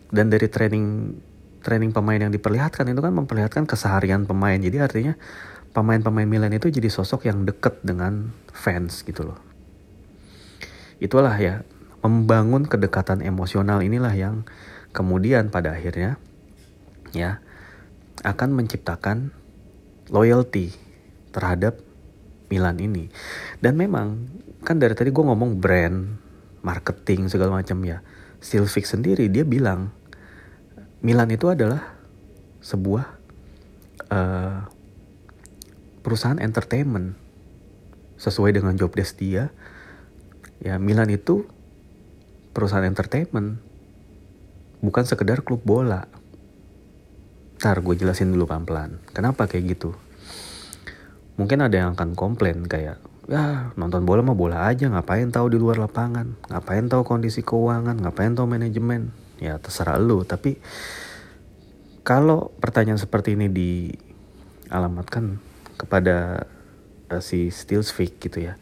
Dan 0.09 0.31
dari 0.31 0.47
training 0.47 1.19
training 1.67 1.91
pemain 1.91 2.17
yang 2.17 2.31
diperlihatkan 2.31 2.87
itu 2.87 3.03
kan 3.03 3.11
memperlihatkan 3.11 3.67
keseharian 3.67 4.25
pemain. 4.25 4.55
Jadi 4.55 4.79
artinya 4.79 5.19
pemain-pemain 5.75 6.25
Milan 6.31 6.55
itu 6.55 6.71
jadi 6.71 6.87
sosok 6.87 7.27
yang 7.27 7.43
deket 7.43 7.83
dengan 7.83 8.31
fans 8.55 9.03
gitu 9.03 9.27
loh. 9.27 9.39
Itulah 11.03 11.35
ya 11.37 11.67
membangun 12.01 12.71
kedekatan 12.71 13.21
emosional 13.21 13.83
inilah 13.83 14.15
yang 14.15 14.47
kemudian 14.95 15.51
pada 15.51 15.75
akhirnya 15.75 16.23
ya 17.11 17.43
akan 18.23 18.55
menciptakan 18.55 19.35
loyalty 20.09 20.71
terhadap 21.35 21.83
Milan 22.47 22.79
ini. 22.79 23.11
Dan 23.59 23.75
memang 23.75 24.31
kan 24.63 24.79
dari 24.79 24.95
tadi 24.95 25.11
gue 25.11 25.25
ngomong 25.27 25.59
brand 25.59 26.26
marketing 26.65 27.29
segala 27.33 27.61
macam 27.61 27.81
ya 27.85 28.01
Silvik 28.41 28.85
sendiri 28.85 29.29
dia 29.33 29.43
bilang 29.43 29.91
Milan 31.05 31.31
itu 31.31 31.47
adalah 31.53 31.97
sebuah 32.65 33.05
uh, 34.11 34.67
perusahaan 36.03 36.39
entertainment 36.43 37.15
sesuai 38.17 38.57
dengan 38.57 38.75
job 38.75 38.91
desk 38.97 39.21
dia. 39.21 39.53
Ya 40.59 40.81
Milan 40.81 41.13
itu 41.13 41.45
perusahaan 42.57 42.87
entertainment 42.89 43.61
bukan 44.81 45.05
sekedar 45.05 45.45
klub 45.45 45.63
bola. 45.63 46.09
Ntar 47.61 47.85
gue 47.85 47.95
jelasin 47.99 48.33
dulu 48.33 48.49
pelan-pelan. 48.49 48.99
Kenapa 49.13 49.47
kayak 49.47 49.77
gitu? 49.77 49.95
Mungkin 51.37 51.69
ada 51.69 51.77
yang 51.77 51.91
akan 51.93 52.17
komplain 52.17 52.65
kayak, 52.65 52.97
ya 53.27 53.75
nonton 53.75 54.07
bola 54.07 54.23
mah 54.23 54.39
bola 54.39 54.71
aja, 54.71 54.87
ngapain 54.87 55.31
tahu 55.35 55.51
di 55.51 55.59
luar 55.59 55.83
lapangan, 55.83 56.39
ngapain 56.51 56.87
tahu 56.87 57.03
kondisi 57.03 57.43
keuangan, 57.43 57.99
ngapain 57.99 58.35
tahu 58.39 58.47
manajemen? 58.47 59.11
Ya 59.43 59.59
terserah 59.59 59.99
lu. 59.99 60.23
Tapi 60.23 60.57
kalau 62.07 62.55
pertanyaan 62.63 63.03
seperti 63.03 63.35
ini 63.35 63.51
dialamatkan 63.51 65.43
kepada 65.75 66.47
uh, 67.11 67.23
si 67.23 67.51
Stilsvik 67.51 68.23
gitu 68.23 68.47
ya. 68.47 68.55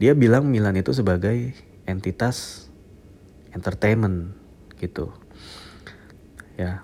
Dia 0.00 0.16
bilang 0.16 0.48
Milan 0.48 0.80
itu 0.80 0.96
sebagai 0.96 1.52
entitas 1.84 2.70
entertainment 3.52 4.32
gitu. 4.80 5.12
Ya 6.56 6.80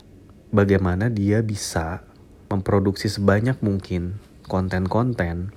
bagaimana 0.53 1.09
dia 1.09 1.41
bisa 1.41 2.05
memproduksi 2.53 3.09
sebanyak 3.09 3.59
mungkin 3.65 4.21
konten-konten 4.47 5.53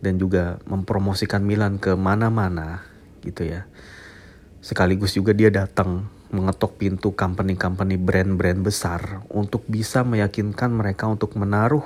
dan 0.00 0.14
juga 0.16 0.62
mempromosikan 0.64 1.44
Milan 1.44 1.76
ke 1.76 1.92
mana-mana 1.98 2.86
gitu 3.20 3.44
ya 3.44 3.68
Sekaligus 4.60 5.16
juga 5.16 5.32
dia 5.32 5.48
datang 5.48 6.04
mengetok 6.28 6.76
pintu 6.76 7.16
company-company 7.16 7.96
brand-brand 7.96 8.60
besar 8.60 9.24
untuk 9.32 9.64
bisa 9.64 10.04
meyakinkan 10.04 10.68
mereka 10.68 11.08
untuk 11.08 11.32
menaruh 11.34 11.82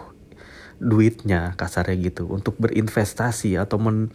duitnya 0.83 1.55
kasarnya 1.55 2.11
gitu 2.11 2.27
untuk 2.27 2.59
berinvestasi 2.59 3.55
atau 3.55 3.79
men 3.79 4.11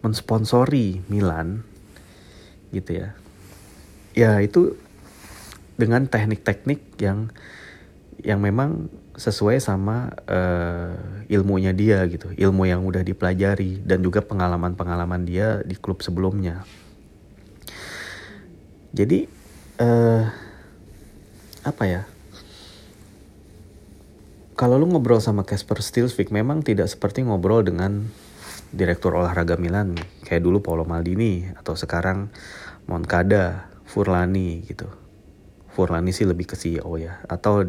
mensponsori 0.00 1.04
Milan 1.12 1.60
gitu 2.72 3.04
ya. 3.04 3.08
Ya 4.16 4.40
itu 4.40 4.80
dengan 5.76 6.08
teknik-teknik 6.08 6.96
yang 6.96 7.28
yang 8.24 8.40
memang 8.40 8.88
sesuai 9.20 9.60
sama 9.60 10.08
uh, 10.24 10.96
ilmunya 11.28 11.76
dia 11.76 12.00
gitu, 12.08 12.32
ilmu 12.32 12.64
yang 12.64 12.88
udah 12.88 13.04
dipelajari 13.04 13.84
dan 13.84 14.00
juga 14.00 14.24
pengalaman-pengalaman 14.24 15.28
dia 15.28 15.60
di 15.60 15.76
klub 15.76 16.00
sebelumnya. 16.00 16.64
Jadi 18.96 19.28
uh, 19.76 20.24
apa 21.60 21.84
ya? 21.84 22.02
Kalau 24.56 24.80
lu 24.80 24.88
ngobrol 24.88 25.20
sama 25.20 25.44
Casper 25.44 25.84
Stilsvik 25.84 26.32
memang 26.32 26.64
tidak 26.64 26.88
seperti 26.88 27.20
ngobrol 27.20 27.60
dengan 27.60 28.08
direktur 28.72 29.16
olahraga 29.20 29.60
Milan 29.60 30.00
kayak 30.24 30.44
dulu 30.44 30.64
Paolo 30.64 30.88
Maldini 30.88 31.44
atau 31.60 31.76
sekarang 31.76 32.32
Moncada, 32.88 33.68
Furlani 33.84 34.64
gitu. 34.64 34.88
Furlani 35.70 36.12
sih 36.12 36.24
lebih 36.24 36.50
ke 36.50 36.56
CEO 36.56 36.96
ya 36.96 37.20
atau 37.28 37.68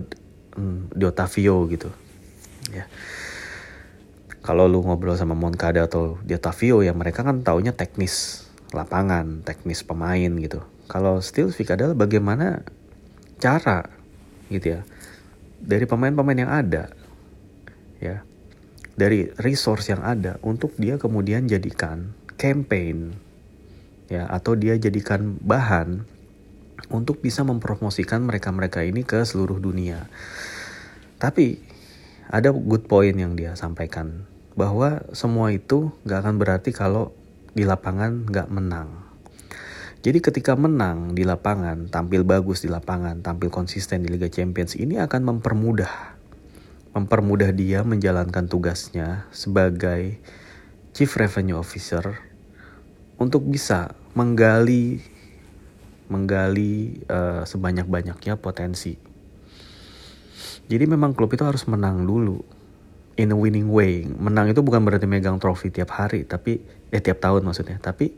hmm, 0.57 0.95
Di 0.95 1.03
Ottavio 1.05 1.67
gitu. 1.69 1.89
Ya. 2.71 2.87
Kalau 4.41 4.65
lu 4.65 4.81
ngobrol 4.81 5.13
sama 5.19 5.37
Moncada 5.37 5.85
atau 5.85 6.17
Di 6.25 6.33
Ottavio 6.33 6.81
ya 6.81 6.91
mereka 6.95 7.21
kan 7.21 7.45
taunya 7.45 7.75
teknis 7.75 8.47
lapangan, 8.71 9.43
teknis 9.45 9.83
pemain 9.83 10.31
gitu. 10.39 10.63
Kalau 10.91 11.23
still 11.23 11.51
pick 11.51 11.71
adalah 11.71 11.95
bagaimana 11.95 12.63
cara 13.41 13.89
gitu 14.51 14.77
ya 14.77 14.81
dari 15.61 15.85
pemain-pemain 15.89 16.39
yang 16.45 16.51
ada 16.51 16.91
ya 17.97 18.21
dari 18.93 19.33
resource 19.41 19.89
yang 19.89 20.05
ada 20.05 20.37
untuk 20.45 20.77
dia 20.77 21.01
kemudian 21.01 21.49
jadikan 21.49 22.13
campaign 22.35 23.17
ya 24.11 24.27
atau 24.27 24.53
dia 24.53 24.75
jadikan 24.75 25.37
bahan 25.41 26.03
untuk 26.91 27.23
bisa 27.23 27.41
mempromosikan 27.47 28.21
mereka-mereka 28.21 28.83
ini 28.83 29.07
ke 29.07 29.23
seluruh 29.23 29.57
dunia. 29.57 30.11
Tapi 31.17 31.57
ada 32.27 32.51
good 32.51 32.85
point 32.85 33.15
yang 33.15 33.33
dia 33.39 33.55
sampaikan 33.55 34.27
bahwa 34.53 35.01
semua 35.15 35.55
itu 35.55 35.95
gak 36.03 36.27
akan 36.27 36.35
berarti 36.37 36.75
kalau 36.75 37.15
di 37.55 37.63
lapangan 37.63 38.27
gak 38.27 38.51
menang. 38.51 39.07
Jadi 40.01 40.17
ketika 40.17 40.57
menang 40.57 41.13
di 41.13 41.21
lapangan, 41.21 41.87
tampil 41.87 42.25
bagus 42.25 42.65
di 42.65 42.69
lapangan, 42.73 43.21
tampil 43.21 43.53
konsisten 43.53 44.01
di 44.01 44.09
Liga 44.09 44.27
Champions 44.27 44.73
ini 44.73 44.97
akan 44.97 45.21
mempermudah 45.29 46.21
mempermudah 46.91 47.55
dia 47.55 47.87
menjalankan 47.87 48.51
tugasnya 48.51 49.23
sebagai 49.31 50.19
Chief 50.91 51.07
Revenue 51.07 51.55
Officer 51.55 52.19
untuk 53.15 53.47
bisa 53.47 53.95
menggali 54.11 54.99
menggali 56.11 56.99
uh, 57.07 57.47
sebanyak-banyaknya 57.47 58.35
potensi. 58.35 58.99
Jadi 60.67 60.83
memang 60.83 61.15
klub 61.15 61.31
itu 61.31 61.47
harus 61.47 61.63
menang 61.71 62.03
dulu 62.03 62.43
in 63.15 63.31
a 63.31 63.37
winning 63.37 63.71
way. 63.71 64.03
Menang 64.03 64.51
itu 64.51 64.59
bukan 64.59 64.83
berarti 64.83 65.07
megang 65.07 65.39
trofi 65.39 65.71
tiap 65.71 65.95
hari, 65.95 66.27
tapi 66.27 66.59
eh 66.91 66.99
tiap 66.99 67.23
tahun 67.23 67.47
maksudnya, 67.47 67.79
tapi 67.79 68.11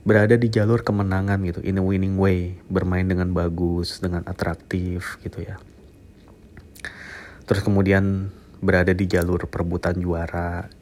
berada 0.00 0.32
di 0.40 0.48
jalur 0.48 0.80
kemenangan 0.80 1.44
gitu 1.44 1.60
in 1.60 1.76
a 1.76 1.84
winning 1.84 2.16
way 2.16 2.56
bermain 2.72 3.04
dengan 3.04 3.28
bagus 3.36 4.00
dengan 4.00 4.24
atraktif 4.24 5.20
gitu 5.20 5.44
ya 5.44 5.60
terus 7.44 7.60
kemudian 7.60 8.32
berada 8.64 8.96
di 8.96 9.04
jalur 9.04 9.44
perebutan 9.44 10.00
juara 10.00 10.72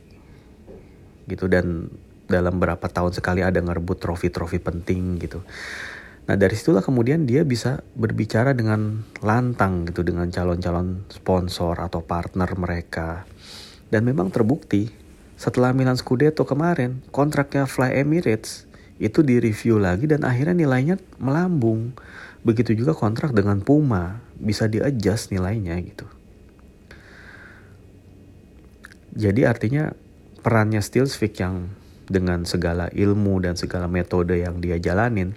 gitu 1.26 1.50
dan 1.50 1.90
dalam 2.30 2.62
berapa 2.62 2.86
tahun 2.86 3.10
sekali 3.10 3.42
ada 3.42 3.58
ngerebut 3.58 3.98
trofi-trofi 3.98 4.62
penting 4.62 5.18
gitu 5.18 5.42
nah 6.28 6.36
dari 6.36 6.52
situlah 6.52 6.84
kemudian 6.84 7.24
dia 7.24 7.40
bisa 7.40 7.80
berbicara 7.96 8.52
dengan 8.52 9.00
lantang 9.24 9.88
gitu 9.88 10.04
dengan 10.04 10.28
calon-calon 10.28 11.08
sponsor 11.08 11.80
atau 11.80 12.04
partner 12.04 12.52
mereka 12.52 13.24
dan 13.88 14.04
memang 14.04 14.28
terbukti 14.28 14.92
setelah 15.40 15.72
Milan 15.72 15.96
Scudetto 15.96 16.44
kemarin 16.44 17.00
kontraknya 17.08 17.64
Fly 17.64 17.96
Emirates 18.04 18.68
itu 18.98 19.22
direview 19.22 19.78
lagi 19.78 20.10
dan 20.10 20.26
akhirnya 20.26 20.66
nilainya 20.66 20.98
melambung 21.22 21.94
begitu 22.42 22.74
juga 22.74 22.94
kontrak 22.94 23.30
dengan 23.30 23.62
Puma 23.62 24.18
bisa 24.38 24.66
di-adjust 24.66 25.30
nilainya 25.30 25.78
gitu. 25.82 26.06
Jadi 29.18 29.42
artinya 29.46 29.90
perannya 30.42 30.78
Stilsvik 30.78 31.42
yang 31.42 31.70
dengan 32.06 32.46
segala 32.46 32.90
ilmu 32.94 33.42
dan 33.42 33.58
segala 33.58 33.90
metode 33.90 34.38
yang 34.38 34.62
dia 34.62 34.78
jalanin 34.78 35.34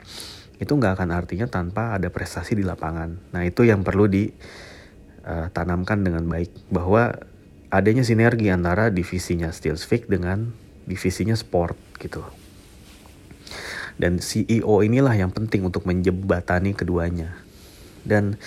itu 0.61 0.77
nggak 0.77 1.01
akan 1.01 1.09
artinya 1.09 1.49
tanpa 1.49 1.97
ada 1.97 2.13
prestasi 2.13 2.53
di 2.53 2.61
lapangan. 2.61 3.33
Nah 3.33 3.41
itu 3.41 3.65
yang 3.65 3.81
perlu 3.81 4.05
ditanamkan 4.05 5.97
uh, 5.97 6.05
dengan 6.05 6.23
baik 6.29 6.53
bahwa 6.69 7.17
adanya 7.73 8.05
sinergi 8.05 8.53
antara 8.53 8.93
divisinya 8.93 9.49
Stilsvik 9.49 10.05
dengan 10.05 10.53
divisinya 10.85 11.33
sport 11.33 11.73
gitu. 11.97 12.21
Dan 13.97 14.21
CEO 14.21 14.85
inilah 14.85 15.17
yang 15.17 15.33
penting 15.33 15.65
untuk 15.65 15.89
menjebatani 15.89 16.77
keduanya. 16.77 17.41
Dan 18.05 18.37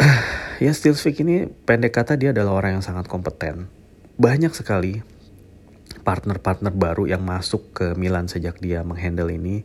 ya 0.64 0.72
Stilsvik 0.72 1.20
ini 1.20 1.44
pendek 1.44 1.92
kata 1.92 2.16
dia 2.16 2.32
adalah 2.32 2.56
orang 2.64 2.80
yang 2.80 2.84
sangat 2.84 3.04
kompeten 3.04 3.68
banyak 4.20 4.52
sekali 4.52 5.00
partner-partner 6.04 6.76
baru 6.76 7.08
yang 7.08 7.24
masuk 7.24 7.72
ke 7.72 7.86
Milan 7.96 8.28
sejak 8.28 8.60
dia 8.60 8.84
menghandle 8.84 9.32
ini. 9.32 9.64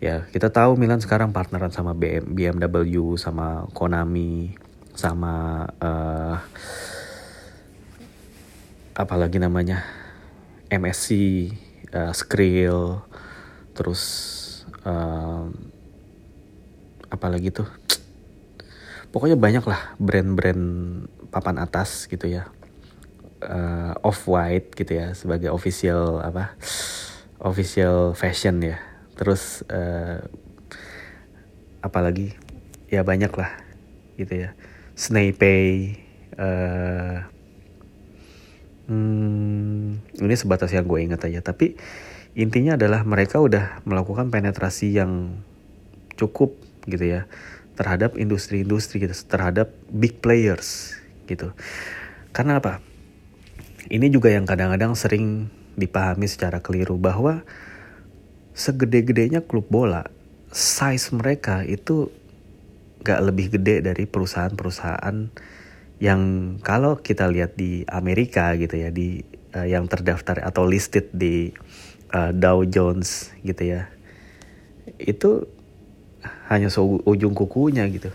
Ya, 0.00 0.24
kita 0.32 0.48
tahu 0.48 0.80
Milan 0.80 1.04
sekarang 1.04 1.28
partneran 1.36 1.68
sama 1.68 1.92
BM, 1.92 2.32
BMW, 2.32 3.20
sama 3.20 3.68
Konami, 3.76 4.56
sama 4.96 5.68
uh, 5.76 6.40
apa 8.96 9.14
lagi 9.20 9.36
namanya? 9.36 9.84
MSC, 10.72 11.08
uh, 11.92 12.16
Skrill, 12.16 13.04
terus 13.76 14.02
uh, 14.88 15.52
apa 17.12 17.26
lagi 17.28 17.52
tuh? 17.52 17.68
Pokoknya 19.12 19.36
banyak 19.36 19.68
lah 19.68 19.92
brand-brand 20.00 20.64
papan 21.28 21.60
atas 21.60 22.08
gitu 22.08 22.24
ya 22.24 22.48
uh, 23.44 23.94
off 24.02 24.26
white 24.28 24.74
gitu 24.76 24.98
ya 24.98 25.12
sebagai 25.16 25.48
official 25.52 26.20
apa 26.20 26.56
official 27.40 28.12
fashion 28.12 28.60
ya 28.60 28.89
terus 29.16 29.62
uh, 29.70 30.22
apalagi? 31.80 32.36
Ya 32.90 33.06
banyak 33.06 33.30
lah 33.30 33.54
gitu 34.18 34.46
ya. 34.46 34.50
Snape 34.98 35.54
uh, 36.36 37.24
hmm, 38.90 40.20
ini 40.20 40.34
sebatas 40.34 40.74
yang 40.74 40.84
gue 40.84 41.00
ingat 41.00 41.24
aja. 41.30 41.40
Tapi 41.40 41.78
intinya 42.34 42.74
adalah 42.74 43.06
mereka 43.06 43.38
udah 43.38 43.82
melakukan 43.86 44.28
penetrasi 44.28 44.98
yang 44.98 45.42
cukup 46.18 46.52
gitu 46.84 47.06
ya 47.06 47.30
terhadap 47.78 48.20
industri-industri 48.20 49.00
gitu 49.08 49.14
terhadap 49.24 49.72
big 49.88 50.20
players 50.20 50.98
gitu. 51.24 51.56
Karena 52.36 52.60
apa? 52.60 52.84
Ini 53.90 54.06
juga 54.12 54.28
yang 54.30 54.44
kadang-kadang 54.44 54.92
sering 54.94 55.48
dipahami 55.74 56.28
secara 56.28 56.60
keliru 56.60 57.00
bahwa 57.00 57.42
segede-gedenya 58.60 59.40
klub 59.48 59.72
bola, 59.72 60.04
size 60.52 61.16
mereka 61.16 61.64
itu 61.64 62.12
gak 63.00 63.24
lebih 63.24 63.56
gede 63.56 63.80
dari 63.80 64.04
perusahaan-perusahaan 64.04 65.32
yang 66.00 66.20
kalau 66.60 67.00
kita 67.00 67.24
lihat 67.32 67.56
di 67.56 67.88
Amerika 67.88 68.52
gitu 68.60 68.76
ya 68.76 68.92
di 68.92 69.24
uh, 69.56 69.64
yang 69.64 69.88
terdaftar 69.88 70.44
atau 70.44 70.68
listed 70.68 71.08
di 71.12 71.56
uh, 72.12 72.36
Dow 72.36 72.68
Jones 72.68 73.32
gitu 73.40 73.64
ya 73.64 73.88
itu 75.00 75.48
hanya 76.52 76.68
ujung 77.08 77.32
kukunya 77.32 77.88
gitu. 77.88 78.12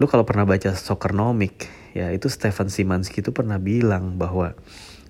Lu 0.00 0.08
kalau 0.08 0.24
pernah 0.24 0.48
baca 0.48 0.72
Soccernomic 0.72 1.68
ya 1.92 2.08
itu 2.12 2.32
Stefan 2.32 2.72
Simanski 2.72 3.20
itu 3.20 3.32
pernah 3.36 3.60
bilang 3.60 4.16
bahwa 4.16 4.56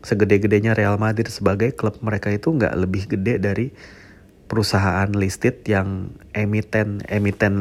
segede-gedenya 0.02 0.74
Real 0.74 0.98
Madrid 0.98 1.30
sebagai 1.30 1.70
klub 1.76 2.02
mereka 2.02 2.32
itu 2.34 2.50
nggak 2.50 2.74
lebih 2.74 3.06
gede 3.06 3.38
dari 3.38 3.66
perusahaan 4.50 5.06
listed 5.14 5.62
yang 5.70 6.10
emiten 6.34 7.06
emiten 7.06 7.54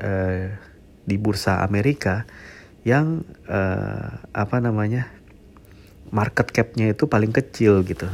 uh, 0.00 0.48
di 1.04 1.16
bursa 1.20 1.60
Amerika 1.60 2.24
yang 2.88 3.28
uh, 3.52 4.24
apa 4.32 4.56
namanya 4.64 5.12
market 6.08 6.48
capnya 6.50 6.96
itu 6.96 7.04
paling 7.04 7.36
kecil 7.36 7.84
gitu 7.84 8.08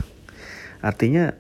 artinya 0.83 1.39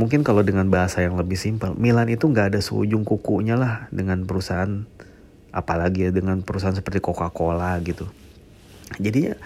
mungkin 0.00 0.24
kalau 0.24 0.40
dengan 0.40 0.72
bahasa 0.72 1.04
yang 1.04 1.20
lebih 1.20 1.36
simpel 1.36 1.76
Milan 1.76 2.08
itu 2.08 2.24
nggak 2.24 2.56
ada 2.56 2.60
seujung 2.64 3.04
kukunya 3.04 3.60
lah 3.60 3.84
dengan 3.92 4.24
perusahaan 4.24 4.88
apalagi 5.52 6.08
ya 6.08 6.10
dengan 6.14 6.40
perusahaan 6.40 6.74
seperti 6.74 7.02
Coca-Cola 7.02 7.76
gitu. 7.82 8.06
Jadinya 8.98 9.38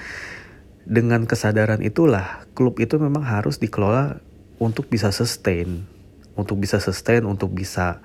dengan 0.85 1.25
kesadaran 1.25 1.81
itulah 1.81 2.45
klub 2.53 2.77
itu 2.81 3.01
memang 3.01 3.25
harus 3.25 3.57
dikelola 3.57 4.21
untuk 4.61 4.89
bisa 4.89 5.11
sustain, 5.11 5.89
untuk 6.35 6.59
bisa 6.59 6.83
sustain, 6.83 7.23
untuk 7.27 7.55
bisa 7.55 8.03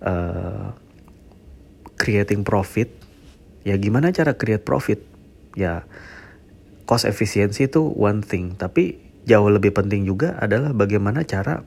uh, 0.00 0.72
creating 2.00 2.44
profit. 2.44 2.92
Ya 3.64 3.76
gimana 3.76 4.12
cara 4.12 4.36
create 4.36 4.64
profit? 4.64 5.04
Ya 5.56 5.84
cost 6.88 7.04
efficiency 7.04 7.68
itu 7.68 7.84
one 7.84 8.24
thing, 8.24 8.56
tapi 8.56 8.96
jauh 9.28 9.52
lebih 9.52 9.76
penting 9.76 10.08
juga 10.08 10.40
adalah 10.40 10.72
bagaimana 10.72 11.20
cara 11.28 11.60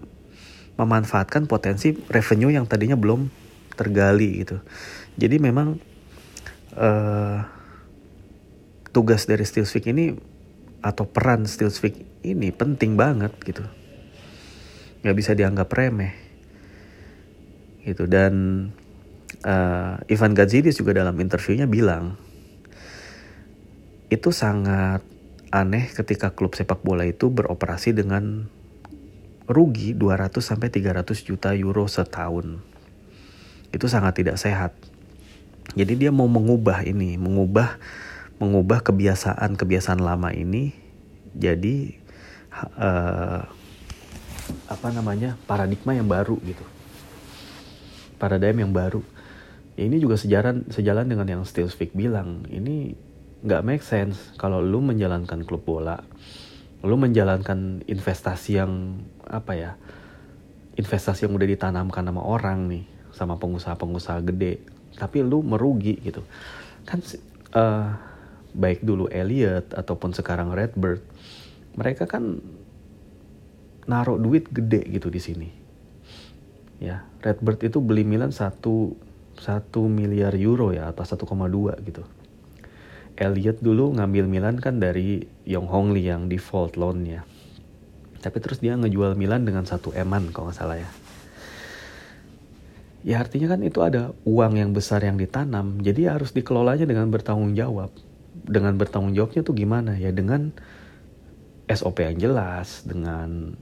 memanfaatkan 0.81 1.45
potensi 1.45 1.93
revenue 2.09 2.49
yang 2.49 2.65
tadinya 2.65 2.97
belum 2.97 3.29
tergali 3.77 4.41
gitu. 4.41 4.57
Jadi 5.19 5.37
memang 5.37 5.77
uh, 6.73 7.37
tugas 8.89 9.29
dari 9.29 9.45
Steelsvik 9.45 9.93
ini 9.93 10.17
atau 10.81 11.05
peran 11.05 11.45
Steelsvik 11.45 12.25
ini 12.25 12.49
penting 12.49 12.97
banget 12.97 13.29
gitu. 13.45 13.61
Gak 15.01 15.17
bisa 15.17 15.31
dianggap 15.33 15.69
remeh. 15.73 16.13
Gitu 17.81 18.05
dan 18.05 18.33
uh, 19.41 19.97
Ivan 20.05 20.33
Gazidis 20.37 20.77
juga 20.77 20.93
dalam 20.93 21.17
interviewnya 21.17 21.65
bilang 21.65 22.17
itu 24.11 24.29
sangat 24.29 25.01
aneh 25.49 25.87
ketika 25.91 26.35
klub 26.35 26.53
sepak 26.53 26.83
bola 26.83 27.07
itu 27.07 27.31
beroperasi 27.31 27.95
dengan 27.95 28.45
rugi 29.47 29.95
200 29.95 30.35
sampai 30.39 30.67
300 30.67 31.27
juta 31.27 31.55
euro 31.55 31.87
setahun. 31.87 32.59
Itu 33.71 33.87
sangat 33.87 34.19
tidak 34.19 34.35
sehat. 34.35 34.75
Jadi 35.75 35.95
dia 35.95 36.11
mau 36.11 36.27
mengubah 36.27 36.83
ini, 36.83 37.15
mengubah 37.15 37.79
mengubah 38.41 38.81
kebiasaan-kebiasaan 38.81 40.01
lama 40.01 40.33
ini 40.33 40.73
jadi 41.37 41.93
uh, 42.75 43.45
apa 44.67 44.91
namanya 44.93 45.37
paradigma 45.45 45.95
yang 45.95 46.07
baru 46.07 46.37
gitu, 46.43 46.65
paradigma 48.17 48.63
yang 48.67 48.75
baru. 48.75 49.01
Ya, 49.79 49.87
ini 49.87 49.97
juga 50.03 50.19
sejalan 50.19 50.67
sejalan 50.67 51.07
dengan 51.07 51.27
yang 51.27 51.43
Steve 51.47 51.71
Speak 51.71 51.95
bilang. 51.95 52.43
Ini 52.51 52.93
nggak 53.41 53.63
make 53.65 53.83
sense 53.85 54.35
kalau 54.37 54.61
lu 54.61 54.83
menjalankan 54.83 55.47
klub 55.47 55.63
bola, 55.63 56.03
lu 56.83 56.95
menjalankan 56.99 57.81
investasi 57.87 58.59
yang 58.59 59.01
apa 59.25 59.53
ya, 59.55 59.71
investasi 60.75 61.25
yang 61.25 61.33
udah 61.33 61.47
ditanamkan 61.47 62.03
sama 62.03 62.21
orang 62.21 62.67
nih, 62.67 62.83
sama 63.15 63.39
pengusaha-pengusaha 63.39 64.19
gede 64.27 64.81
tapi 64.95 65.23
lu 65.23 65.43
merugi 65.43 65.95
gitu 66.03 66.23
kan 66.83 66.99
uh, 67.55 67.95
baik 68.51 68.83
dulu 68.83 69.07
Elliot 69.07 69.71
ataupun 69.71 70.11
sekarang 70.11 70.51
Redbird 70.51 70.99
mereka 71.79 72.03
kan 72.03 72.43
naruh 73.89 74.17
duit 74.17 74.49
gede 74.49 74.85
gitu 74.89 75.07
di 75.09 75.21
sini. 75.21 75.49
Ya 76.81 77.05
Redbird 77.21 77.61
itu 77.61 77.77
beli 77.77 78.01
Milan 78.01 78.33
satu 78.33 78.97
satu 79.37 79.85
miliar 79.89 80.33
euro 80.37 80.73
ya 80.73 80.89
atau 80.89 81.05
1,2 81.05 81.77
gitu. 81.85 82.03
Elliot 83.17 83.61
dulu 83.61 83.93
ngambil 83.97 84.25
Milan 84.25 84.57
kan 84.57 84.81
dari 84.81 85.25
Yong 85.45 85.69
Hong 85.69 85.93
Lee 85.93 86.09
yang 86.09 86.25
default 86.25 86.77
loannya. 86.77 87.21
Tapi 88.21 88.37
terus 88.37 88.61
dia 88.61 88.77
ngejual 88.77 89.17
Milan 89.17 89.45
dengan 89.45 89.65
satu 89.65 89.93
eman 89.93 90.29
kalau 90.33 90.49
nggak 90.49 90.57
salah 90.57 90.77
ya. 90.77 90.89
Ya 93.01 93.17
artinya 93.17 93.57
kan 93.57 93.65
itu 93.65 93.81
ada 93.81 94.13
uang 94.29 94.61
yang 94.61 94.77
besar 94.77 95.01
yang 95.01 95.17
ditanam 95.17 95.81
jadi 95.81 96.13
harus 96.17 96.37
dikelolanya 96.37 96.85
dengan 96.85 97.09
bertanggung 97.09 97.57
jawab. 97.57 97.89
Dengan 98.45 98.77
bertanggung 98.77 99.17
jawabnya 99.17 99.41
tuh 99.41 99.57
gimana? 99.57 99.97
Ya 99.97 100.13
dengan 100.13 100.53
SOP 101.65 102.05
yang 102.05 102.17
jelas 102.17 102.85
dengan 102.85 103.57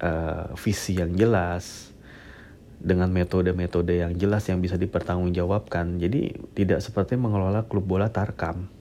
uh, 0.00 0.52
visi 0.56 0.98
yang 0.98 1.12
jelas 1.14 1.92
dengan 2.80 3.12
metode-metode 3.12 4.00
yang 4.00 4.12
jelas 4.16 4.48
yang 4.48 4.58
bisa 4.64 4.80
dipertanggungjawabkan. 4.80 6.00
Jadi 6.00 6.32
tidak 6.56 6.80
seperti 6.80 7.20
mengelola 7.20 7.68
klub 7.68 7.84
bola 7.84 8.08
tarkam. 8.08 8.72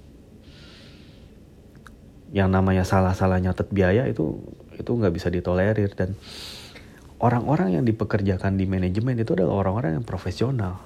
Yang 2.31 2.49
namanya 2.49 2.87
salah-salah 2.87 3.43
nyatet 3.43 3.67
biaya 3.69 4.07
itu 4.07 4.39
itu 4.79 4.87
nggak 4.87 5.13
bisa 5.13 5.27
ditolerir. 5.27 5.91
Dan 5.99 6.15
orang-orang 7.19 7.75
yang 7.75 7.83
dipekerjakan 7.83 8.55
di 8.55 8.63
manajemen 8.63 9.19
itu 9.19 9.35
adalah 9.35 9.67
orang-orang 9.67 9.99
yang 9.99 10.05
profesional. 10.07 10.79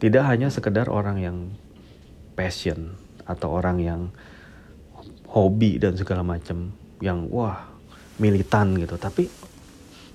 Tidak 0.00 0.24
hanya 0.24 0.48
sekedar 0.50 0.88
orang 0.88 1.20
yang 1.20 1.36
passion 2.34 2.96
atau 3.22 3.54
orang 3.54 3.78
yang 3.78 4.00
hobi 5.28 5.76
dan 5.76 5.94
segala 6.00 6.24
macam. 6.24 6.72
Yang 7.02 7.18
wah 7.28 7.71
militan 8.20 8.76
gitu. 8.76 8.98
Tapi 9.00 9.28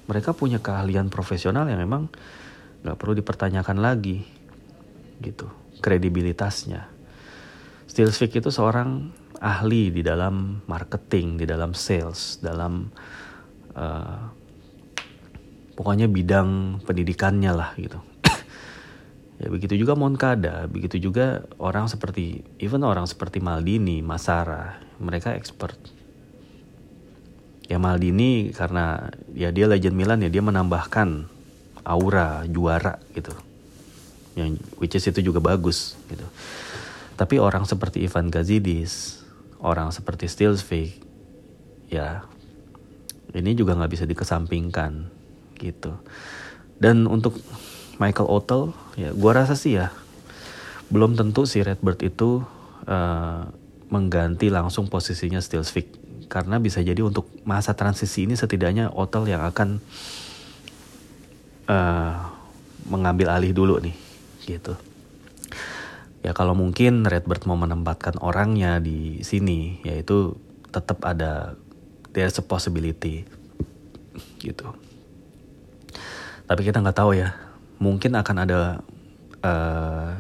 mereka 0.07 0.31
punya 0.31 0.57
keahlian 0.63 1.11
profesional 1.11 1.67
yang 1.67 1.79
memang 1.83 2.07
nggak 2.81 2.97
perlu 2.97 3.13
dipertanyakan 3.17 3.77
lagi 3.83 4.23
gitu 5.21 5.49
kredibilitasnya. 5.81 6.87
Stilsvik 7.87 8.37
itu 8.37 8.49
seorang 8.49 9.09
ahli 9.37 9.93
di 9.93 10.01
dalam 10.01 10.65
marketing 10.65 11.37
di 11.37 11.45
dalam 11.45 11.77
sales 11.77 12.41
dalam 12.41 12.89
uh, 13.77 14.21
pokoknya 15.77 16.09
bidang 16.09 16.81
pendidikannya 16.83 17.51
lah 17.53 17.71
gitu. 17.77 17.99
Ya 19.37 19.53
begitu 19.53 19.77
juga 19.77 19.93
Moncada 19.93 20.65
begitu 20.65 20.97
juga 20.97 21.45
orang 21.61 21.85
seperti 21.85 22.41
even 22.57 22.81
orang 22.81 23.05
seperti 23.05 23.37
Maldini 23.37 24.01
Masara 24.01 24.81
mereka 24.97 25.37
expert 25.37 25.77
ya 27.67 27.77
Maldini 27.77 28.55
karena 28.55 29.11
ya 29.35 29.51
dia 29.51 29.67
legend 29.67 29.95
Milan 29.95 30.23
ya 30.23 30.31
dia 30.31 30.43
menambahkan 30.43 31.27
aura 31.83 32.47
juara 32.47 32.99
gitu. 33.11 33.35
Yang 34.39 34.63
which 34.79 34.95
is 34.95 35.07
itu 35.07 35.19
juga 35.19 35.43
bagus 35.43 35.99
gitu. 36.07 36.23
Tapi 37.19 37.35
orang 37.37 37.67
seperti 37.67 38.07
Ivan 38.07 38.31
Gazidis 38.31 39.23
orang 39.59 39.91
seperti 39.91 40.29
Stilsvik 40.31 40.91
ya 41.91 42.23
ini 43.35 43.51
juga 43.53 43.75
nggak 43.75 43.91
bisa 43.91 44.05
dikesampingkan 44.07 45.11
gitu. 45.59 45.91
Dan 46.77 47.09
untuk 47.09 47.35
Michael 47.99 48.29
Otel 48.29 48.61
ya 48.95 49.11
gua 49.11 49.43
rasa 49.43 49.57
sih 49.57 49.75
ya 49.75 49.91
belum 50.87 51.19
tentu 51.19 51.43
si 51.43 51.59
Redbird 51.59 51.99
itu 51.99 52.45
uh, 52.87 53.43
mengganti 53.91 54.47
langsung 54.47 54.87
posisinya 54.87 55.43
Stilsvik 55.43 56.06
karena 56.27 56.59
bisa 56.59 56.83
jadi 56.83 56.99
untuk 57.03 57.27
masa 57.47 57.73
transisi 57.73 58.27
ini 58.27 58.35
setidaknya 58.35 58.91
Otel 58.91 59.31
yang 59.31 59.43
akan 59.47 59.79
uh, 61.71 62.15
mengambil 62.87 63.31
alih 63.31 63.51
dulu 63.55 63.79
nih 63.79 63.95
gitu. 64.47 64.75
Ya 66.23 66.35
kalau 66.35 66.55
mungkin 66.55 67.07
Redbird 67.07 67.47
mau 67.47 67.55
menempatkan 67.55 68.19
orangnya 68.19 68.83
di 68.83 69.23
sini 69.23 69.79
yaitu 69.87 70.35
tetap 70.71 70.99
ada 71.07 71.55
there's 72.11 72.35
a 72.39 72.43
possibility 72.43 73.23
gitu. 74.43 74.75
Tapi 76.47 76.61
kita 76.63 76.83
nggak 76.83 76.97
tahu 76.97 77.15
ya 77.15 77.35
mungkin 77.79 78.15
akan 78.19 78.35
ada 78.43 78.59
uh, 79.43 80.11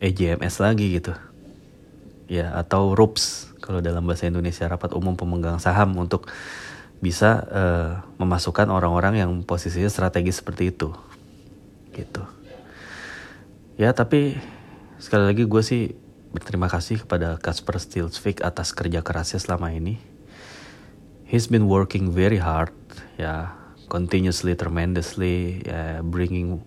eh, 0.00 0.12
EJMS 0.12 0.64
lagi 0.64 1.00
gitu. 1.00 1.12
Ya 2.28 2.52
atau 2.56 2.92
RUPS 2.92 3.47
kalau 3.68 3.84
dalam 3.84 4.08
bahasa 4.08 4.24
Indonesia 4.24 4.64
rapat 4.64 4.96
umum 4.96 5.12
pemegang 5.12 5.60
saham 5.60 5.92
untuk 6.00 6.32
bisa 7.04 7.44
uh, 7.52 7.92
memasukkan 8.16 8.64
orang-orang 8.72 9.20
yang 9.20 9.30
posisinya 9.44 9.92
strategis 9.92 10.40
seperti 10.40 10.72
itu. 10.72 10.96
Gitu. 11.92 12.24
Ya 13.76 13.92
tapi 13.92 14.40
sekali 14.96 15.28
lagi 15.28 15.44
gue 15.44 15.60
sih 15.60 15.92
berterima 16.32 16.72
kasih 16.72 17.04
kepada 17.04 17.36
Kasper 17.36 17.76
Stilsvik 17.76 18.40
atas 18.40 18.72
kerja 18.72 19.04
kerasnya 19.04 19.36
selama 19.36 19.68
ini. 19.76 20.00
He's 21.28 21.44
been 21.44 21.68
working 21.68 22.08
very 22.08 22.40
hard 22.40 22.72
ya 23.20 23.52
continuously, 23.92 24.56
tremendously, 24.56 25.60
uh, 25.68 26.00
bringing 26.00 26.64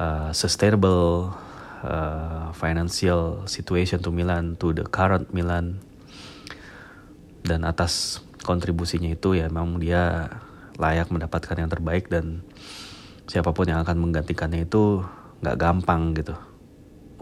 uh, 0.00 0.32
sustainable 0.32 1.36
uh, 1.84 2.56
financial 2.56 3.44
situation 3.44 4.00
to 4.00 4.08
Milan, 4.08 4.56
to 4.58 4.72
the 4.72 4.88
current 4.88 5.28
Milan. 5.36 5.85
Dan 7.46 7.62
atas 7.62 8.18
kontribusinya 8.42 9.10
itu 9.10 9.38
ya 9.38 9.46
memang 9.46 9.78
dia 9.78 10.26
layak 10.76 11.08
mendapatkan 11.14 11.56
yang 11.56 11.70
terbaik 11.70 12.10
dan 12.10 12.42
siapa 13.30 13.54
pun 13.54 13.66
yang 13.70 13.82
akan 13.82 13.96
menggantikannya 14.02 14.66
itu 14.66 15.02
nggak 15.40 15.58
gampang 15.58 16.14
gitu 16.18 16.34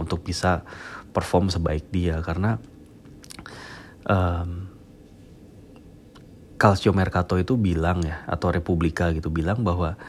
untuk 0.01 0.25
bisa 0.25 0.65
perform 1.13 1.53
sebaik 1.53 1.93
dia. 1.93 2.19
Karena 2.25 2.57
um, 4.09 4.73
Calcio 6.57 6.97
Mercato 6.97 7.37
itu 7.37 7.61
bilang 7.61 8.01
ya 8.01 8.25
atau 8.25 8.49
Republika 8.49 9.13
gitu 9.13 9.29
bilang 9.29 9.61
bahwa 9.61 10.01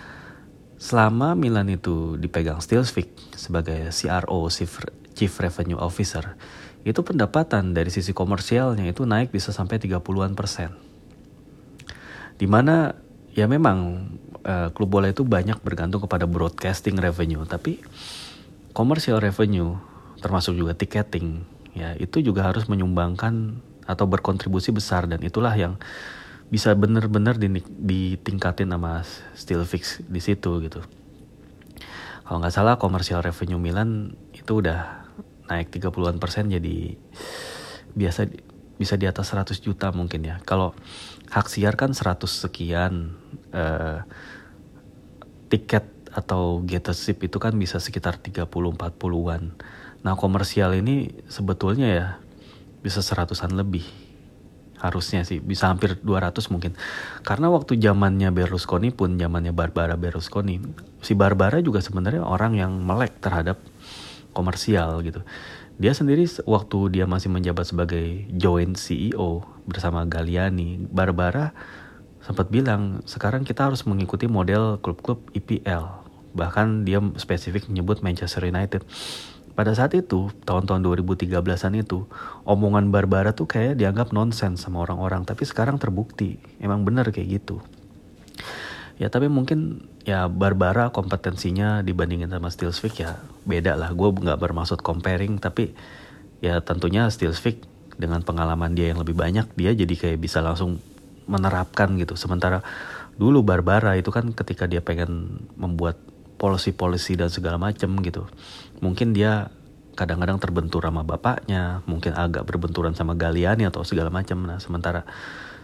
selama 0.80 1.34
Milan 1.34 1.68
itu 1.72 2.20
dipegang 2.20 2.62
Stilsvik 2.62 3.36
sebagai 3.36 3.92
CRO 3.92 4.48
Chief 5.16 5.34
Revenue 5.40 5.80
Officer 5.80 6.36
itu 6.86 7.02
pendapatan 7.02 7.74
dari 7.74 7.90
sisi 7.90 8.14
komersialnya 8.14 8.86
itu 8.86 9.10
naik 9.10 9.34
bisa 9.34 9.50
sampai 9.50 9.82
30-an 9.82 10.38
persen. 10.38 10.78
Di 12.38 12.46
mana 12.46 12.94
ya 13.34 13.50
memang 13.50 14.06
uh, 14.46 14.70
klub 14.72 14.94
bola 14.94 15.10
itu 15.10 15.26
banyak 15.26 15.60
bergantung 15.66 16.06
kepada 16.06 16.30
broadcasting 16.30 16.96
revenue 16.96 17.44
tapi 17.44 17.82
komersial 18.72 19.20
revenue 19.20 19.76
termasuk 20.24 20.56
juga 20.56 20.78
tiketing 20.78 21.44
ya 21.76 21.98
itu 22.00 22.24
juga 22.24 22.48
harus 22.48 22.72
menyumbangkan 22.72 23.60
atau 23.86 24.06
berkontribusi 24.08 24.72
besar 24.72 25.06
dan 25.06 25.20
itulah 25.22 25.52
yang 25.54 25.76
bisa 26.50 26.72
bener-bener 26.78 27.36
ditingkatin 27.82 28.70
sama 28.70 29.02
still 29.34 29.66
fix 29.66 30.00
di 30.06 30.22
situ 30.22 30.62
gitu. 30.62 30.82
Kalau 32.26 32.42
nggak 32.42 32.54
salah 32.54 32.78
komersial 32.78 33.22
revenue 33.22 33.62
Milan 33.62 34.18
itu 34.34 34.62
udah 34.62 35.05
naik 35.50 35.70
30-an 35.70 36.18
persen 36.18 36.50
jadi 36.50 36.98
biasa 37.96 38.28
bisa 38.76 39.00
di 39.00 39.08
atas 39.08 39.32
100 39.32 39.56
juta 39.64 39.92
mungkin 39.96 40.28
ya. 40.28 40.44
Kalau 40.44 40.76
hak 41.32 41.48
siar 41.48 41.80
kan 41.80 41.96
100 41.96 42.28
sekian 42.28 43.16
uh, 43.56 44.04
tiket 45.48 45.88
atau 46.12 46.64
gettership 46.64 47.24
itu 47.24 47.38
kan 47.40 47.56
bisa 47.56 47.80
sekitar 47.80 48.20
30-40an. 48.20 49.44
Nah 50.04 50.14
komersial 50.20 50.76
ini 50.76 51.12
sebetulnya 51.32 51.88
ya 51.88 52.08
bisa 52.84 53.02
seratusan 53.02 53.56
lebih 53.56 53.84
harusnya 54.76 55.24
sih 55.26 55.40
bisa 55.40 55.72
hampir 55.72 55.98
200 55.98 56.36
mungkin 56.52 56.78
karena 57.26 57.48
waktu 57.50 57.80
zamannya 57.80 58.30
Berlusconi 58.30 58.94
pun 58.94 59.18
zamannya 59.18 59.56
Barbara 59.56 59.98
Berlusconi 59.98 60.62
si 61.02 61.18
Barbara 61.18 61.64
juga 61.64 61.82
sebenarnya 61.82 62.22
orang 62.22 62.54
yang 62.60 62.72
melek 62.84 63.18
terhadap 63.24 63.58
komersial 64.36 65.00
gitu. 65.02 65.24
Dia 65.80 65.96
sendiri 65.96 66.28
waktu 66.44 67.00
dia 67.00 67.08
masih 67.08 67.32
menjabat 67.32 67.72
sebagai 67.72 68.28
joint 68.36 68.76
CEO 68.76 69.48
bersama 69.64 70.04
Galliani 70.04 70.84
Barbara 70.92 71.56
sempat 72.20 72.52
bilang 72.52 73.00
sekarang 73.08 73.48
kita 73.48 73.72
harus 73.72 73.88
mengikuti 73.88 74.28
model 74.28 74.82
klub-klub 74.84 75.24
IPL 75.32 76.04
bahkan 76.36 76.84
dia 76.84 77.00
spesifik 77.16 77.72
menyebut 77.72 78.04
Manchester 78.04 78.44
United. 78.44 78.84
Pada 79.56 79.72
saat 79.72 79.96
itu 79.96 80.28
tahun-tahun 80.44 80.84
2013an 80.84 81.80
itu 81.80 82.04
omongan 82.44 82.92
Barbara 82.92 83.32
tuh 83.32 83.48
kayak 83.48 83.80
dianggap 83.80 84.12
nonsens 84.12 84.60
sama 84.60 84.84
orang-orang 84.84 85.24
tapi 85.24 85.48
sekarang 85.48 85.80
terbukti. 85.80 86.36
Emang 86.60 86.84
bener 86.84 87.08
kayak 87.16 87.40
gitu 87.40 87.64
ya 88.96 89.12
tapi 89.12 89.28
mungkin 89.28 89.90
ya 90.08 90.32
Barbara 90.32 90.90
kompetensinya 90.90 91.84
dibandingin 91.84 92.32
sama 92.32 92.48
Stilsvik 92.48 93.02
ya 93.02 93.20
beda 93.44 93.76
lah. 93.76 93.92
Gue 93.92 94.12
nggak 94.12 94.40
bermaksud 94.40 94.80
comparing 94.80 95.40
tapi 95.40 95.76
ya 96.40 96.60
tentunya 96.64 97.08
Stilsvik 97.12 97.64
dengan 97.96 98.24
pengalaman 98.24 98.76
dia 98.76 98.92
yang 98.92 99.00
lebih 99.00 99.16
banyak 99.16 99.52
dia 99.56 99.72
jadi 99.72 99.94
kayak 99.96 100.20
bisa 100.20 100.40
langsung 100.44 100.80
menerapkan 101.26 101.96
gitu. 102.00 102.16
Sementara 102.16 102.64
dulu 103.16 103.44
Barbara 103.44 103.96
itu 103.96 104.12
kan 104.12 104.32
ketika 104.36 104.68
dia 104.68 104.84
pengen 104.84 105.44
membuat 105.56 105.96
policy-policy 106.36 107.16
dan 107.16 107.32
segala 107.32 107.56
macem 107.56 107.90
gitu 108.04 108.28
mungkin 108.84 109.16
dia 109.16 109.50
kadang-kadang 109.96 110.36
terbentur 110.38 110.84
sama 110.84 111.08
bapaknya 111.08 111.80
mungkin 111.88 112.12
agak 112.12 112.44
berbenturan 112.44 112.92
sama 112.92 113.16
Galiani 113.16 113.64
atau 113.64 113.88
segala 113.88 114.12
macam 114.12 114.44
nah 114.44 114.60
sementara 114.60 115.08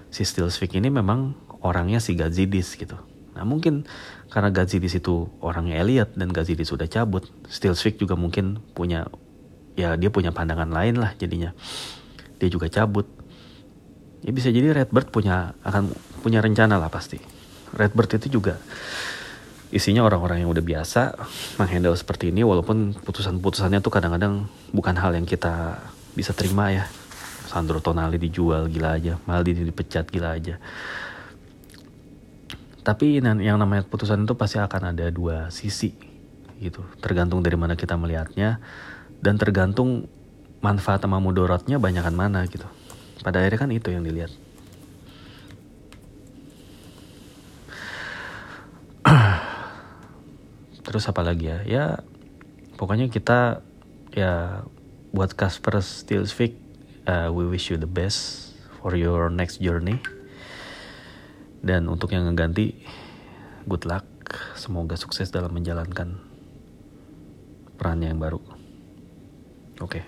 si 0.08 0.24
Stilsvik 0.24 0.80
ini 0.80 0.88
memang 0.88 1.36
orangnya 1.60 2.00
si 2.00 2.16
Gazidis 2.16 2.80
gitu 2.80 2.96
nah 3.32 3.48
mungkin 3.48 3.88
karena 4.28 4.52
Gazidis 4.52 4.96
itu 5.00 5.28
orangnya 5.40 5.80
Elliot 5.80 6.16
dan 6.16 6.32
Gazidis 6.32 6.72
sudah 6.72 6.88
cabut 6.88 7.28
Stilsvik 7.48 8.00
juga 8.00 8.16
mungkin 8.16 8.60
punya 8.76 9.08
ya 9.76 9.96
dia 9.96 10.12
punya 10.12 10.36
pandangan 10.36 10.70
lain 10.72 11.00
lah 11.00 11.16
jadinya. 11.16 11.56
Dia 12.40 12.50
juga 12.52 12.68
cabut. 12.68 13.08
Ya 14.22 14.32
bisa 14.34 14.54
jadi 14.54 14.74
Redbird 14.74 15.10
punya 15.10 15.58
akan 15.66 15.90
punya 16.22 16.44
rencana 16.44 16.78
lah 16.78 16.94
pasti. 16.94 17.18
Redbird 17.74 18.22
itu 18.22 18.40
juga 18.40 18.60
isinya 19.72 20.04
orang-orang 20.04 20.44
yang 20.44 20.52
udah 20.52 20.60
biasa 20.60 21.16
menghandle 21.56 21.96
seperti 21.96 22.28
ini 22.28 22.44
walaupun 22.44 22.92
putusan-putusannya 23.08 23.80
tuh 23.80 23.88
kadang-kadang 23.88 24.52
bukan 24.76 24.96
hal 25.00 25.16
yang 25.16 25.24
kita 25.24 25.80
bisa 26.14 26.36
terima 26.36 26.70
ya. 26.70 26.86
Sandro 27.52 27.84
Tonali 27.84 28.16
dijual 28.16 28.72
gila 28.72 28.96
aja 28.96 29.20
Maldini 29.28 29.68
dipecat 29.68 30.08
gila 30.08 30.40
aja 30.40 30.56
tapi 32.82 33.22
yang 33.22 33.62
namanya 33.62 33.86
putusan 33.86 34.26
itu 34.26 34.34
pasti 34.34 34.58
akan 34.58 34.98
ada 34.98 35.06
dua 35.14 35.54
sisi 35.54 35.94
gitu. 36.58 36.82
Tergantung 36.98 37.46
dari 37.46 37.58
mana 37.58 37.78
kita 37.78 37.94
melihatnya 37.98 38.58
dan 39.22 39.38
tergantung 39.38 40.10
manfaat 40.62 41.02
sama 41.02 41.22
mudorotnya 41.22 41.78
banyakan 41.78 42.18
mana 42.18 42.46
gitu. 42.50 42.66
Pada 43.22 43.42
akhirnya 43.42 43.60
kan 43.62 43.70
itu 43.70 43.94
yang 43.94 44.02
dilihat. 44.02 44.34
Terus 50.86 51.06
apa 51.06 51.22
lagi 51.22 51.54
ya? 51.54 51.62
Ya 51.66 52.02
pokoknya 52.82 53.14
kita 53.14 53.62
ya 54.18 54.66
buat 55.14 55.38
Casper 55.38 55.86
Stilsvik 55.86 56.58
uh, 57.06 57.30
we 57.30 57.46
wish 57.46 57.70
you 57.70 57.78
the 57.78 57.86
best 57.90 58.52
for 58.82 58.98
your 58.98 59.30
next 59.30 59.62
journey 59.62 60.02
dan 61.62 61.88
untuk 61.88 62.14
yang 62.14 62.28
ngeganti 62.28 62.82
good 63.70 63.86
luck. 63.86 64.06
Semoga 64.56 64.96
sukses 64.96 65.30
dalam 65.30 65.52
menjalankan 65.52 66.18
perannya 67.76 68.14
yang 68.14 68.22
baru. 68.22 68.42
Oke. 69.82 70.02
Okay. 70.02 70.06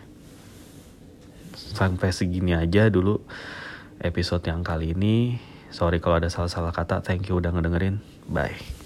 sampai 1.53 2.09
segini 2.13 2.53
aja 2.53 2.89
dulu 2.89 3.21
episode 4.01 4.45
yang 4.45 4.61
kali 4.61 4.93
ini. 4.93 5.37
Sorry 5.73 5.97
kalau 5.97 6.21
ada 6.21 6.29
salah-salah 6.29 6.73
kata. 6.73 7.01
Thank 7.01 7.33
you 7.33 7.41
udah 7.41 7.49
ngedengerin. 7.49 7.97
Bye 8.29 8.82